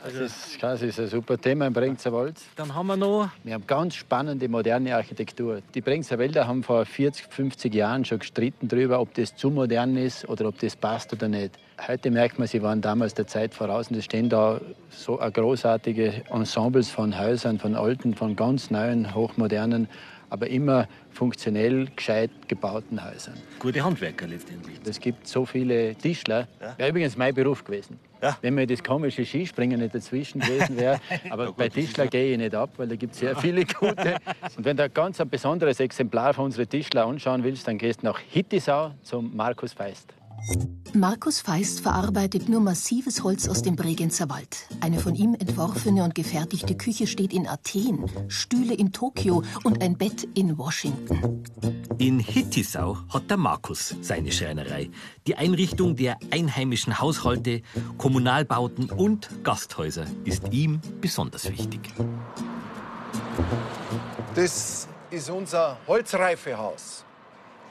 Das 0.06 0.14
ist, 0.14 0.62
das 0.62 0.82
ist 0.82 1.00
ein 1.00 1.08
super 1.08 1.36
Thema 1.36 1.66
im 1.66 1.72
Bregenzer 1.72 2.12
Wald. 2.12 2.36
Dann 2.54 2.72
haben 2.72 2.86
wir 2.86 2.96
noch. 2.96 3.28
Wir 3.42 3.54
haben 3.54 3.66
ganz 3.66 3.96
spannende 3.96 4.48
moderne 4.48 4.94
Architektur. 4.94 5.62
Die 5.74 5.80
Bregenzer 5.80 6.16
Wälder 6.16 6.46
haben 6.46 6.62
vor 6.62 6.86
40, 6.86 7.26
50 7.28 7.74
Jahren 7.74 8.04
schon 8.04 8.20
gestritten 8.20 8.68
darüber, 8.68 9.00
ob 9.00 9.14
das 9.14 9.34
zu 9.34 9.50
modern 9.50 9.96
ist 9.96 10.28
oder 10.28 10.46
ob 10.46 10.60
das 10.60 10.76
passt 10.76 11.12
oder 11.12 11.26
nicht. 11.26 11.58
Heute 11.88 12.12
merkt 12.12 12.38
man, 12.38 12.46
sie 12.46 12.62
waren 12.62 12.80
damals 12.80 13.14
der 13.14 13.26
Zeit 13.26 13.52
voraus 13.52 13.90
und 13.90 13.96
es 13.96 14.04
stehen 14.04 14.28
da 14.28 14.60
so 14.90 15.16
großartige 15.16 16.22
Ensembles 16.30 16.88
von 16.88 17.18
Häusern, 17.18 17.58
von 17.58 17.74
alten, 17.74 18.14
von 18.14 18.36
ganz 18.36 18.70
neuen, 18.70 19.12
hochmodernen, 19.12 19.88
aber 20.30 20.48
immer 20.48 20.88
funktionell 21.10 21.86
gescheit 21.94 22.30
gebauten 22.48 23.02
Häusern. 23.04 23.34
Gute 23.58 23.84
Handwerker 23.84 24.26
letztendlich. 24.26 24.78
Es 24.84 25.00
gibt 25.00 25.26
so 25.26 25.44
viele 25.44 25.94
Tischler. 25.94 26.48
Wäre 26.76 26.90
übrigens 26.90 27.16
mein 27.16 27.34
Beruf 27.34 27.64
gewesen. 27.64 27.98
Wenn 28.40 28.54
mir 28.54 28.66
das 28.66 28.82
komische 28.82 29.24
Skispringen 29.24 29.78
nicht 29.80 29.94
dazwischen 29.94 30.40
gewesen 30.40 30.76
wäre. 30.76 31.00
Aber 31.30 31.52
bei 31.52 31.68
Tischler 31.68 32.06
gehe 32.06 32.32
ich 32.32 32.38
nicht 32.38 32.54
ab, 32.54 32.70
weil 32.76 32.88
da 32.88 32.96
gibt 32.96 33.12
es 33.14 33.20
sehr 33.20 33.36
viele 33.36 33.64
gute. 33.64 34.16
Und 34.56 34.64
wenn 34.64 34.76
du 34.76 34.88
ganz 34.90 35.20
ein 35.20 35.28
besonderes 35.28 35.80
Exemplar 35.80 36.34
von 36.34 36.46
unseren 36.46 36.68
Tischler 36.68 37.06
anschauen 37.06 37.44
willst, 37.44 37.68
dann 37.68 37.78
gehst 37.78 38.02
du 38.02 38.06
nach 38.06 38.18
Hittisau 38.18 38.92
zum 39.02 39.34
Markus 39.36 39.72
Feist. 39.72 40.12
Markus 40.92 41.40
Feist 41.40 41.80
verarbeitet 41.80 42.48
nur 42.48 42.60
massives 42.60 43.22
Holz 43.22 43.48
aus 43.48 43.62
dem 43.62 43.76
Bregenzer 43.76 44.30
Wald. 44.30 44.66
Eine 44.80 44.98
von 44.98 45.14
ihm 45.14 45.34
entworfene 45.34 46.02
und 46.04 46.14
gefertigte 46.14 46.74
Küche 46.74 47.06
steht 47.06 47.34
in 47.34 47.46
Athen, 47.46 48.06
Stühle 48.28 48.72
in 48.72 48.92
Tokio 48.92 49.42
und 49.64 49.82
ein 49.82 49.98
Bett 49.98 50.26
in 50.34 50.56
Washington. 50.56 51.44
In 51.98 52.18
Hittisau 52.18 52.96
hat 53.10 53.28
der 53.28 53.36
Markus 53.36 53.94
seine 54.00 54.32
Schreinerei. 54.32 54.90
Die 55.26 55.36
Einrichtung 55.36 55.96
der 55.96 56.18
einheimischen 56.30 56.98
Haushalte, 56.98 57.62
Kommunalbauten 57.98 58.90
und 58.90 59.28
Gasthäuser 59.44 60.06
ist 60.24 60.52
ihm 60.52 60.80
besonders 61.00 61.50
wichtig. 61.50 61.92
Das 64.34 64.88
ist 65.10 65.30
unser 65.30 65.78
Holzreifehaus. 65.86 67.04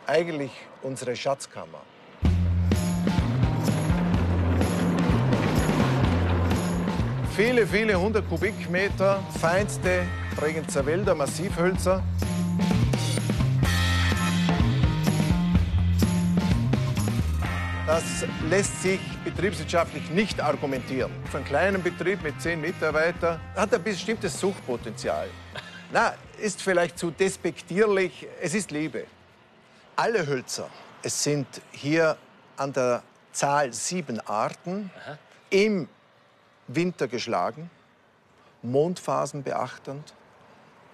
Eigentlich 0.05 0.51
unsere 0.83 1.15
Schatzkammer. 1.15 1.81
Viele, 7.35 7.67
viele 7.67 7.99
hundert 7.99 8.29
Kubikmeter 8.29 9.21
feinste 9.41 10.07
Bregenzer 10.37 10.85
Wälder, 10.85 11.13
Massivhölzer. 11.13 12.01
Das 17.85 18.25
lässt 18.49 18.81
sich 18.81 19.01
betriebswirtschaftlich 19.25 20.09
nicht 20.11 20.39
argumentieren. 20.39 21.11
Für 21.29 21.37
einen 21.37 21.45
kleinen 21.45 21.83
Betrieb 21.83 22.23
mit 22.23 22.41
zehn 22.41 22.61
Mitarbeitern 22.61 23.41
hat 23.53 23.73
er 23.73 23.79
ein 23.79 23.83
bestimmtes 23.83 24.39
Suchtpotenzial. 24.39 25.27
Na, 25.91 26.13
ist 26.41 26.61
vielleicht 26.61 26.97
zu 26.97 27.11
despektierlich. 27.11 28.27
Es 28.41 28.53
ist 28.53 28.71
Liebe. 28.71 29.07
Alle 29.97 30.25
Hölzer, 30.25 30.69
es 31.03 31.21
sind 31.21 31.47
hier 31.71 32.15
an 32.55 32.71
der 32.71 33.03
Zahl 33.33 33.73
sieben 33.73 34.21
Arten, 34.21 34.89
im 35.49 35.89
Winter 36.67 37.07
geschlagen, 37.07 37.69
Mondphasen 38.61 39.43
beachtend 39.43 40.13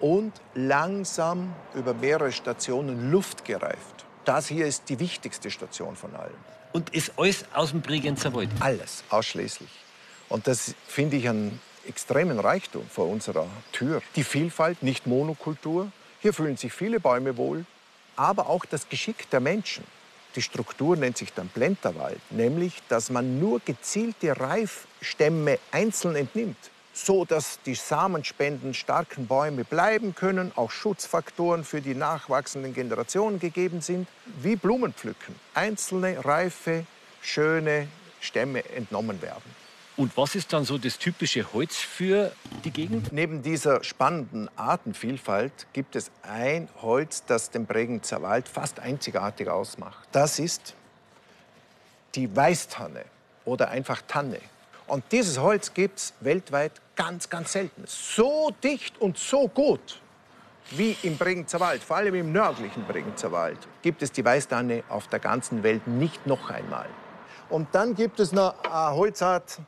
und 0.00 0.32
langsam 0.54 1.54
über 1.74 1.94
mehrere 1.94 2.32
Stationen 2.32 3.10
luftgereift. 3.10 4.04
Das 4.24 4.46
hier 4.46 4.66
ist 4.66 4.88
die 4.88 4.98
wichtigste 5.00 5.50
Station 5.50 5.96
von 5.96 6.14
allen. 6.14 6.34
Und 6.72 6.90
ist 6.90 7.12
alles 7.16 7.44
aus 7.54 7.70
dem 7.70 7.82
Bregenzer 7.82 8.32
Wald? 8.34 8.50
Alles, 8.60 9.04
ausschließlich. 9.10 9.70
Und 10.28 10.46
das 10.46 10.74
finde 10.86 11.16
ich 11.16 11.28
einen 11.28 11.60
extremen 11.86 12.38
Reichtum 12.38 12.86
vor 12.88 13.08
unserer 13.08 13.46
Tür. 13.72 14.00
Die 14.16 14.24
Vielfalt, 14.24 14.82
nicht 14.82 15.06
Monokultur. 15.06 15.90
Hier 16.20 16.32
fühlen 16.32 16.56
sich 16.56 16.72
viele 16.72 17.00
Bäume 17.00 17.36
wohl, 17.36 17.66
aber 18.16 18.48
auch 18.48 18.64
das 18.64 18.88
Geschick 18.88 19.28
der 19.30 19.40
Menschen. 19.40 19.84
Die 20.34 20.42
Struktur 20.42 20.96
nennt 20.96 21.18
sich 21.18 21.32
dann 21.34 21.48
Plenterwald, 21.48 22.20
nämlich 22.30 22.82
dass 22.88 23.10
man 23.10 23.38
nur 23.38 23.60
gezielte 23.60 24.40
Reifstämme 25.02 25.58
einzeln 25.72 26.14
entnimmt, 26.14 26.70
so 26.92 27.24
dass 27.24 27.58
die 27.66 27.74
samenspenden 27.74 28.72
starken 28.72 29.26
Bäume 29.26 29.64
bleiben 29.64 30.14
können, 30.14 30.52
auch 30.54 30.70
Schutzfaktoren 30.70 31.64
für 31.64 31.80
die 31.80 31.94
nachwachsenden 31.94 32.72
Generationen 32.72 33.40
gegeben 33.40 33.80
sind, 33.80 34.06
wie 34.40 34.54
Blumenpflücken. 34.54 35.34
Einzelne 35.54 36.24
reife, 36.24 36.86
schöne 37.20 37.88
Stämme 38.20 38.64
entnommen 38.70 39.20
werden. 39.22 39.62
Und 39.96 40.16
was 40.16 40.36
ist 40.36 40.52
dann 40.52 40.64
so 40.64 40.78
das 40.78 40.98
typische 40.98 41.52
Holz 41.52 41.76
für 41.76 42.32
die 42.64 42.70
Gegend? 42.70 43.12
Neben 43.12 43.42
dieser 43.42 43.82
spannenden 43.82 44.48
Artenvielfalt 44.56 45.66
gibt 45.72 45.96
es 45.96 46.10
ein 46.22 46.68
Holz, 46.80 47.24
das 47.26 47.50
den 47.50 47.66
Bregenzer 47.66 48.22
Wald 48.22 48.48
fast 48.48 48.78
einzigartig 48.78 49.48
ausmacht. 49.48 50.08
Das 50.12 50.38
ist 50.38 50.74
die 52.14 52.34
Weißtanne 52.34 53.04
oder 53.44 53.68
einfach 53.68 54.00
Tanne. 54.06 54.40
Und 54.92 55.04
dieses 55.10 55.38
Holz 55.38 55.72
gibt 55.72 56.00
es 56.00 56.12
weltweit 56.20 56.72
ganz, 56.96 57.30
ganz 57.30 57.52
selten. 57.52 57.84
So 57.86 58.50
dicht 58.62 59.00
und 59.00 59.16
so 59.16 59.48
gut 59.48 60.02
wie 60.72 60.94
im 61.02 61.16
Bregenzer 61.16 61.60
Wald, 61.60 61.82
vor 61.82 61.96
allem 61.96 62.14
im 62.14 62.30
nördlichen 62.30 62.84
Bregenzer 62.84 63.32
Wald, 63.32 63.56
gibt 63.80 64.02
es 64.02 64.12
die 64.12 64.22
Weißtanne 64.22 64.84
auf 64.90 65.08
der 65.08 65.18
ganzen 65.18 65.62
Welt 65.62 65.86
nicht 65.86 66.26
noch 66.26 66.50
einmal. 66.50 66.84
Und 67.48 67.74
dann 67.74 67.94
gibt 67.94 68.20
es 68.20 68.32
noch 68.32 68.62
eine 68.64 68.94
Holzart, 68.94 69.60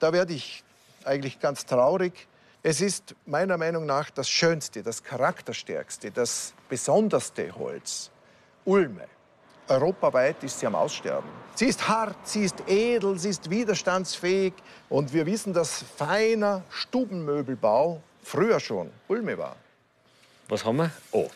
da 0.00 0.12
werde 0.12 0.32
ich 0.32 0.64
eigentlich 1.04 1.38
ganz 1.38 1.64
traurig. 1.64 2.26
Es 2.64 2.80
ist 2.80 3.14
meiner 3.26 3.58
Meinung 3.58 3.86
nach 3.86 4.10
das 4.10 4.28
schönste, 4.28 4.82
das 4.82 5.04
charakterstärkste, 5.04 6.10
das 6.10 6.52
besonderste 6.68 7.54
Holz. 7.54 8.10
Ulme. 8.64 9.06
Europaweit 9.68 10.42
ist 10.42 10.58
sie 10.60 10.66
am 10.66 10.74
Aussterben. 10.74 11.28
Sie 11.54 11.66
ist 11.66 11.88
hart, 11.88 12.16
sie 12.26 12.44
ist 12.44 12.56
edel, 12.68 13.18
sie 13.18 13.30
ist 13.30 13.50
widerstandsfähig. 13.50 14.52
Und 14.88 15.12
wir 15.12 15.26
wissen, 15.26 15.52
dass 15.52 15.84
feiner 15.96 16.62
Stubenmöbelbau 16.70 18.00
früher 18.22 18.60
schon 18.60 18.90
Ulme 19.08 19.36
war. 19.36 19.56
Was 20.48 20.64
haben 20.64 20.76
wir? 20.78 20.90
Oh, 21.12 21.28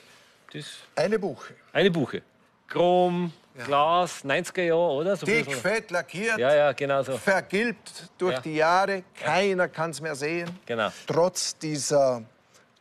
das 0.52 0.64
Eine 0.94 1.18
Buche. 1.18 1.54
eine 1.72 1.90
Buche. 1.90 2.22
Chrom, 2.68 3.32
Glas, 3.66 4.24
90er 4.24 4.62
Jahre, 4.62 4.78
oder? 4.92 5.16
So 5.16 5.26
Dick, 5.26 5.52
fett, 5.52 5.90
lackiert, 5.90 6.38
Ja, 6.38 6.54
ja, 6.54 6.72
genau 6.72 7.02
so. 7.02 7.18
vergilbt 7.18 8.10
durch 8.16 8.34
Ja. 8.36 8.40
die 8.40 8.54
Jahre. 8.54 9.02
Keiner 9.18 9.68
kann 9.68 9.90
es 9.90 10.00
mehr 10.00 10.14
sehen. 10.14 10.58
Genau. 10.64 10.88
Trotz 11.06 11.58
dieser 11.58 12.22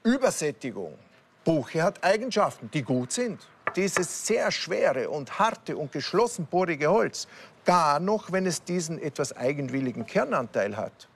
Übersättigung. 0.03 0.97
Buche 1.43 1.81
hat 1.83 2.01
Eigenschaften, 2.03 2.69
die 2.71 2.83
gut 2.83 3.11
sind. 3.11 3.41
Dieses 3.75 4.27
sehr 4.27 4.51
schwere 4.51 5.10
und 5.10 5.39
harte 5.39 5.77
und 5.77 5.91
geschlossenporige 5.91 6.89
Holz, 6.89 7.27
gar 7.65 7.99
noch, 7.99 8.31
wenn 8.31 8.45
es 8.45 8.63
diesen 8.63 9.01
etwas 9.01 9.36
eigenwilligen 9.36 10.05
Kernanteil 10.05 10.75
hat, 10.75 11.07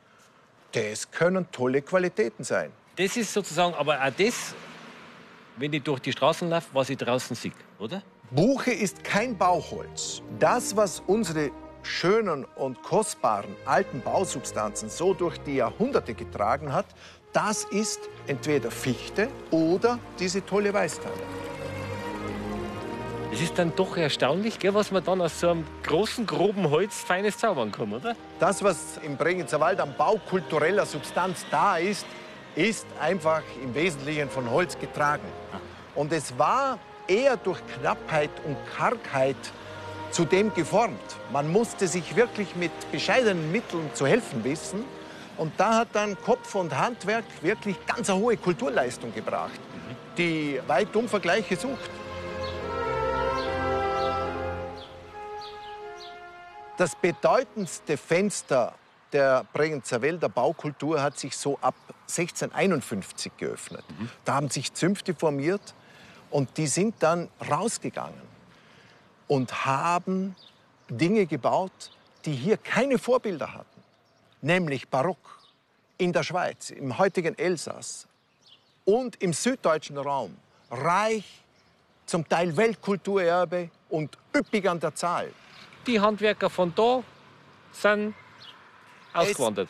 das 0.71 1.09
können 1.09 1.49
tolle 1.51 1.81
Qualitäten 1.81 2.43
sein. 2.43 2.71
Das 2.95 3.17
ist 3.17 3.33
sozusagen 3.33 3.73
aber 3.75 4.01
auch 4.01 4.11
das, 4.17 4.53
wenn 5.57 5.73
ich 5.73 5.83
durch 5.83 5.99
die 5.99 6.11
Straßen 6.11 6.49
laufe, 6.49 6.67
was 6.73 6.89
ich 6.89 6.97
draußen 6.97 7.35
sehe, 7.35 7.53
oder? 7.79 8.01
Buche 8.31 8.71
ist 8.71 9.03
kein 9.03 9.37
Bauholz. 9.37 10.21
Das, 10.39 10.75
was 10.75 11.01
unsere 11.07 11.51
schönen 11.83 12.45
und 12.55 12.81
kostbaren 12.81 13.55
alten 13.65 14.01
Bausubstanzen 14.01 14.89
so 14.89 15.13
durch 15.13 15.37
die 15.39 15.55
Jahrhunderte 15.55 16.13
getragen 16.13 16.73
hat, 16.73 16.87
das 17.31 17.65
ist 17.65 17.99
entweder 18.27 18.71
Fichte 18.71 19.29
oder 19.51 19.99
diese 20.19 20.45
tolle 20.45 20.73
Weißtanne. 20.73 21.13
Es 23.35 23.41
ist 23.41 23.59
dann 23.59 23.75
doch 23.75 23.97
erstaunlich, 23.97 24.59
gell, 24.59 24.73
was 24.73 24.91
man 24.91 25.03
dann 25.03 25.19
aus 25.19 25.41
so 25.41 25.49
einem 25.49 25.65
großen, 25.83 26.25
groben 26.25 26.69
Holz 26.69 27.01
feines 27.01 27.37
zaubern 27.37 27.69
kann, 27.69 27.91
oder? 27.91 28.15
Das, 28.39 28.63
was 28.63 28.97
im 29.03 29.17
Bregenzer 29.17 29.59
Wald 29.59 29.81
an 29.81 29.93
baukultureller 29.97 30.85
Substanz 30.85 31.45
da 31.51 31.75
ist, 31.75 32.05
ist 32.55 32.87
einfach 32.97 33.41
im 33.61 33.75
Wesentlichen 33.75 34.29
von 34.29 34.49
Holz 34.49 34.79
getragen. 34.79 35.27
Und 35.95 36.13
es 36.13 36.39
war 36.39 36.79
eher 37.09 37.35
durch 37.35 37.59
Knappheit 37.77 38.29
und 38.45 38.55
Kargheit 38.73 39.35
zu 40.11 40.23
dem 40.23 40.53
geformt. 40.53 41.17
Man 41.33 41.51
musste 41.51 41.89
sich 41.89 42.15
wirklich 42.15 42.55
mit 42.55 42.71
bescheidenen 42.89 43.51
Mitteln 43.51 43.89
zu 43.95 44.07
helfen 44.07 44.45
wissen. 44.45 44.85
Und 45.35 45.51
da 45.57 45.79
hat 45.79 45.89
dann 45.91 46.17
Kopf 46.21 46.55
und 46.55 46.77
Handwerk 46.77 47.25
wirklich 47.41 47.75
ganz 47.85 48.09
eine 48.09 48.17
hohe 48.17 48.37
Kulturleistung 48.37 49.13
gebracht, 49.13 49.59
die 50.17 50.61
weitum 50.67 51.09
Vergleiche 51.09 51.57
sucht. 51.57 51.89
Das 56.77 56.93
bedeutendste 56.95 57.95
Fenster 57.95 58.73
der 59.13 59.45
Bregenzer 59.53 60.01
Wälder 60.01 60.27
Baukultur 60.27 61.01
hat 61.01 61.17
sich 61.17 61.37
so 61.37 61.57
ab 61.61 61.75
1651 62.01 63.31
geöffnet. 63.37 63.85
Da 64.25 64.33
haben 64.35 64.49
sich 64.49 64.73
Zünfte 64.73 65.15
formiert 65.15 65.73
und 66.31 66.57
die 66.57 66.67
sind 66.67 66.95
dann 66.99 67.29
rausgegangen 67.49 68.21
und 69.27 69.65
haben 69.65 70.35
Dinge 70.89 71.25
gebaut, 71.25 71.91
die 72.25 72.33
hier 72.33 72.57
keine 72.57 72.97
Vorbilder 72.97 73.53
hatten, 73.53 73.83
nämlich 74.41 74.89
Barock 74.89 75.39
in 75.97 76.11
der 76.11 76.23
Schweiz, 76.23 76.71
im 76.71 76.97
heutigen 76.97 77.37
Elsass 77.37 78.05
und 78.83 79.21
im 79.21 79.31
süddeutschen 79.31 79.97
Raum, 79.97 80.35
reich, 80.69 81.41
zum 82.05 82.27
Teil 82.27 82.55
Weltkulturerbe 82.57 83.69
und 83.89 84.17
üppig 84.35 84.67
an 84.69 84.79
der 84.79 84.93
Zahl. 84.93 85.31
Die 85.87 85.99
Handwerker 85.99 86.49
von 86.49 86.73
da 86.75 87.03
sind 87.71 88.15
ausgewandert, 89.13 89.69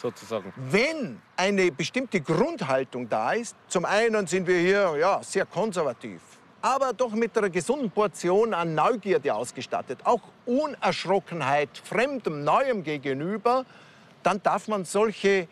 sozusagen. 0.00 0.52
Wenn 0.56 1.20
eine 1.36 1.70
bestimmte 1.70 2.20
Grundhaltung 2.20 3.08
da 3.08 3.32
ist, 3.32 3.54
zum 3.68 3.84
einen 3.84 4.26
sind 4.26 4.46
wir 4.46 4.58
hier 4.58 4.96
ja, 4.98 5.22
sehr 5.22 5.44
konservativ, 5.46 6.20
aber 6.62 6.92
doch 6.92 7.12
mit 7.12 7.36
einer 7.36 7.50
gesunden 7.50 7.90
Portion 7.90 8.54
an 8.54 8.74
Neugierde 8.74 9.34
ausgestattet, 9.34 9.98
auch 10.04 10.22
Unerschrockenheit 10.46 11.70
fremdem, 11.84 12.42
Neuem 12.42 12.82
gegenüber, 12.82 13.64
dann 14.22 14.42
darf 14.42 14.68
man 14.68 14.84
solche 14.84 15.46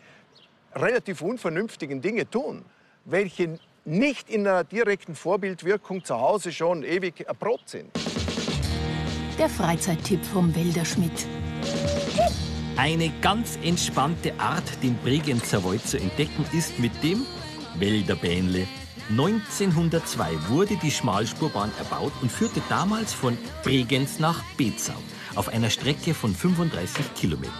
relativ 0.75 1.21
unvernünftigen 1.21 2.01
Dinge 2.01 2.29
tun, 2.29 2.65
welche 3.05 3.59
nicht 3.85 4.29
in 4.29 4.47
einer 4.47 4.63
direkten 4.63 5.15
Vorbildwirkung 5.15 6.03
zu 6.03 6.19
Hause 6.19 6.51
schon 6.51 6.83
ewig 6.83 7.21
erprobt 7.21 7.69
sind. 7.69 7.91
Der 9.39 9.47
Freizeittipp 9.47 10.25
vom 10.25 10.53
Wälderschmidt. 10.53 11.25
Eine 12.75 13.09
ganz 13.21 13.57
entspannte 13.63 14.37
Art, 14.37 14.83
den 14.83 14.97
Bregenzer 14.97 15.63
Wald 15.63 15.87
zu 15.87 15.97
entdecken, 15.97 16.43
ist 16.51 16.77
mit 16.77 16.91
dem 17.01 17.25
Wälderbähnle. 17.75 18.67
1902 19.09 20.49
wurde 20.49 20.75
die 20.75 20.91
Schmalspurbahn 20.91 21.71
erbaut 21.77 22.11
und 22.21 22.29
führte 22.29 22.61
damals 22.67 23.13
von 23.13 23.37
Bregenz 23.63 24.19
nach 24.19 24.43
Bezau 24.57 25.01
auf 25.35 25.47
einer 25.47 25.69
Strecke 25.69 26.13
von 26.13 26.35
35 26.35 27.13
Kilometern. 27.13 27.53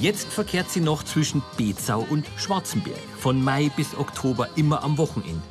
Jetzt 0.00 0.28
verkehrt 0.28 0.70
sie 0.70 0.80
noch 0.80 1.02
zwischen 1.02 1.42
Bezau 1.56 2.06
und 2.08 2.26
Schwarzenberg, 2.36 3.02
von 3.18 3.42
Mai 3.42 3.72
bis 3.74 3.96
Oktober 3.98 4.48
immer 4.54 4.84
am 4.84 4.98
Wochenende. 4.98 5.42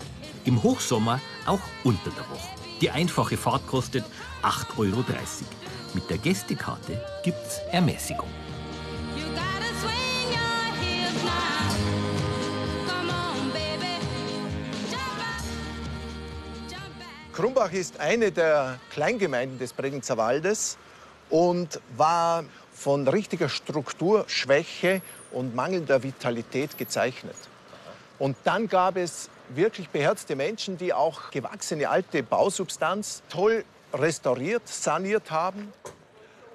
Im 0.46 0.64
Hochsommer 0.64 1.20
auch 1.46 1.60
unter 1.84 2.10
der 2.10 2.30
Woche. 2.30 2.59
Die 2.82 2.90
einfache 2.90 3.36
Fahrt 3.36 3.68
kostet 3.68 4.06
8,30 4.42 4.78
Euro. 4.78 5.04
Mit 5.94 6.10
der 6.10 6.18
Gästekarte 6.18 7.04
gibt's 7.24 7.60
Ermäßigung. 7.72 8.28
Krumbach 17.34 17.72
ist 17.72 18.00
eine 18.00 18.32
der 18.32 18.80
Kleingemeinden 18.92 19.60
des 19.60 19.74
Bregenzer 19.74 20.18
Waldes 20.18 20.78
und 21.30 21.82
war 21.98 22.46
von 22.74 23.08
richtiger 23.08 23.50
Strukturschwäche 23.50 25.02
und 25.32 25.54
mangelnder 25.54 26.02
Vitalität 26.02 26.78
gezeichnet. 26.78 27.36
Und 28.20 28.38
dann 28.46 28.68
gab 28.68 28.96
es 28.96 29.30
wirklich 29.50 29.90
beherzte 29.90 30.36
Menschen, 30.36 30.78
die 30.78 30.94
auch 30.94 31.32
gewachsene 31.32 31.90
alte 31.90 32.24
Bausubstanz 32.24 33.24
toll 33.30 33.64
restauriert, 33.94 34.68
saniert 34.68 35.32
haben. 35.32 35.74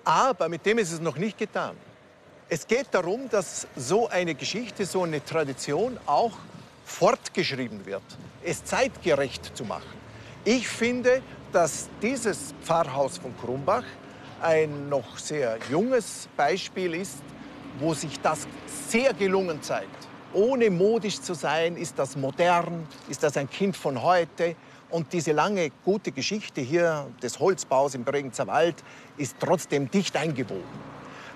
Aber 0.04 0.48
mit 0.48 0.64
dem 0.66 0.78
ist 0.78 0.92
es 0.92 1.00
noch 1.00 1.16
nicht 1.16 1.38
getan. 1.38 1.76
Es 2.48 2.66
geht 2.66 2.88
darum, 2.92 3.28
dass 3.30 3.66
so 3.74 4.09
eine 4.09 4.35
Geschichte, 4.35 4.85
so 4.85 5.02
eine 5.02 5.24
Tradition 5.24 5.98
auch 6.07 6.33
fortgeschrieben 6.85 7.87
wird, 7.87 8.02
es 8.42 8.64
zeitgerecht 8.64 9.57
zu 9.57 9.64
machen. 9.64 9.98
Ich 10.44 10.68
finde, 10.68 11.22
dass 11.52 11.88
dieses 12.02 12.54
Pfarrhaus 12.62 13.18
von 13.18 13.35
Krumbach 13.38 13.85
ein 14.42 14.90
noch 14.90 15.16
sehr 15.16 15.59
junges 15.70 16.28
Beispiel 16.37 16.94
ist, 16.94 17.22
wo 17.78 17.94
sich 17.94 18.20
das 18.20 18.46
sehr 18.88 19.14
gelungen 19.14 19.62
zeigt. 19.62 20.09
Ohne 20.34 20.68
modisch 20.68 21.20
zu 21.20 21.32
sein, 21.34 21.76
ist 21.76 21.98
das 21.98 22.16
modern, 22.16 22.86
ist 23.08 23.22
das 23.22 23.36
ein 23.36 23.48
Kind 23.48 23.76
von 23.76 24.02
heute. 24.02 24.56
Und 24.90 25.12
diese 25.12 25.32
lange, 25.32 25.70
gute 25.84 26.12
Geschichte 26.12 26.60
hier 26.60 27.06
des 27.22 27.38
Holzbaus 27.38 27.94
im 27.94 28.04
Bregenzer 28.04 28.46
Wald 28.46 28.76
ist 29.16 29.36
trotzdem 29.40 29.90
dicht 29.90 30.16
eingewoben. 30.16 30.62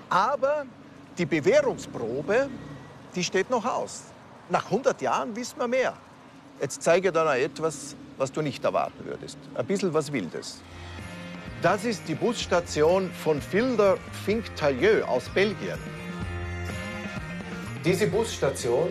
Aber 0.09 0.65
die 1.17 1.25
Bewährungsprobe, 1.25 2.49
die 3.15 3.23
steht 3.23 3.49
noch 3.49 3.65
aus. 3.65 4.03
Nach 4.49 4.65
100 4.65 5.01
Jahren 5.01 5.35
wissen 5.35 5.59
wir 5.59 5.67
mehr. 5.67 5.93
Jetzt 6.61 6.81
zeige 6.81 7.07
ich 7.07 7.13
dir 7.13 7.23
noch 7.23 7.33
etwas, 7.33 7.95
was 8.17 8.31
du 8.31 8.41
nicht 8.41 8.63
erwarten 8.63 9.05
würdest. 9.05 9.37
Ein 9.55 9.65
bisschen 9.65 9.93
was 9.93 10.11
Wildes. 10.11 10.61
Das 11.61 11.85
ist 11.85 12.07
die 12.07 12.15
Busstation 12.15 13.09
von 13.11 13.41
Filder 13.41 13.97
Finktalieu 14.25 15.03
aus 15.05 15.29
Belgien. 15.29 15.77
Diese 17.85 18.07
Busstation 18.07 18.89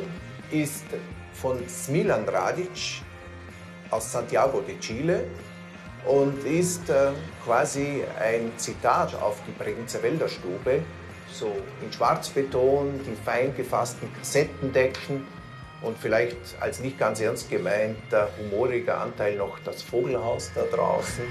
ist 0.50 0.86
von 1.34 1.58
Smilan 1.68 2.26
Radic 2.26 3.02
aus 3.90 4.10
Santiago 4.10 4.62
de 4.62 4.78
Chile 4.78 5.24
und 6.06 6.42
ist 6.46 6.88
äh, 6.88 7.10
quasi 7.44 8.02
ein 8.18 8.50
Zitat 8.56 9.14
auf 9.14 9.42
die 9.46 9.52
Bregenzer 9.62 10.02
Wälderstube. 10.02 10.80
So 11.30 11.54
in 11.82 11.92
Schwarzbeton, 11.92 12.98
die 13.04 13.14
fein 13.22 13.54
gefassten 13.54 14.10
Kassettendecken 14.14 15.26
und 15.82 15.98
vielleicht 15.98 16.38
als 16.58 16.80
nicht 16.80 16.98
ganz 16.98 17.20
ernst 17.20 17.50
gemeinter 17.50 18.30
humoriger 18.38 19.02
Anteil 19.02 19.36
noch 19.36 19.58
das 19.66 19.82
Vogelhaus 19.82 20.50
da 20.54 20.62
draußen. 20.62 21.24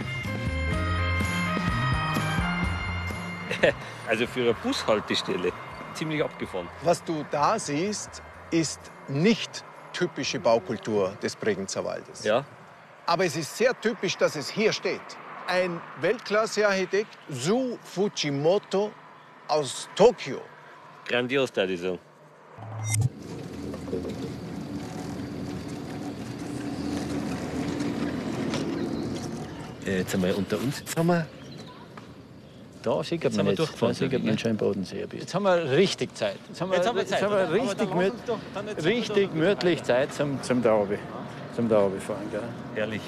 Also 4.10 4.26
für 4.26 4.40
eine 4.40 4.54
Bushaltestelle 4.54 5.52
ziemlich 5.98 6.24
abgefahren. 6.24 6.68
Was 6.84 7.04
du 7.04 7.26
da 7.32 7.58
siehst, 7.60 8.22
ist 8.52 8.80
nicht 9.08 9.64
typische 9.94 10.40
Baukultur 10.40 11.18
des 11.22 11.36
Bregenzer 11.36 11.84
Waldes. 11.84 12.24
Ja. 12.24 12.46
Aber 13.06 13.26
es 13.26 13.36
ist 13.36 13.58
sehr 13.58 13.80
typisch, 13.80 14.18
dass 14.18 14.36
es 14.36 14.50
hier 14.50 14.72
steht. 14.74 15.02
Ein 15.48 15.82
Weltklasse-Architekt, 16.02 17.18
Su 17.30 17.78
Fujimoto 17.82 18.92
aus 19.48 19.90
Tokio. 19.96 20.42
Grandios, 21.08 21.52
da 21.52 21.66
die 21.66 21.78
so. 21.78 21.98
Äh, 29.86 30.00
Jetzt 30.00 30.14
einmal 30.14 30.34
unter 30.34 30.58
uns. 30.58 30.80
Jetzt 30.80 30.98
haben 30.98 31.08
wir 31.08 31.26
Da 32.84 33.04
sieht 33.04 33.24
Jetzt 33.24 33.38
man 33.38 33.40
haben 33.40 33.46
wir 33.48 33.52
jetzt, 33.64 33.74
da 33.74 34.12
wie, 34.24 34.28
man 34.28 34.38
schon 34.40 34.52
im 34.52 34.58
Bodensee. 34.58 35.02
ein 35.02 35.08
bisschen. 35.10 35.20
Jetzt 35.22 35.36
haben 35.36 35.44
wir 35.44 35.72
richtig 35.72 36.16
Zeit. 36.16 36.36
Jetzt 36.48 36.62
haben 36.62 36.70
wir, 36.72 36.78
Jetzt 36.78 36.88
haben 36.88 36.96
wir 36.96 37.06
Zeit, 37.08 37.22
jetzt 37.22 37.30
haben 37.30 37.36
wir 37.36 37.52
richtig, 37.54 37.92
uns 37.92 38.14
doch- 38.26 38.86
richtig 38.86 39.34
gemütlich 39.34 39.84
Zeit 39.84 40.14
zum, 40.14 40.42
zum 40.44 40.62
Derby. 40.62 40.98
Zum 41.56 41.68
Derby 41.68 42.00
fahren, 42.00 42.28
gell? 42.32 42.42
Herrlich. 42.76 43.02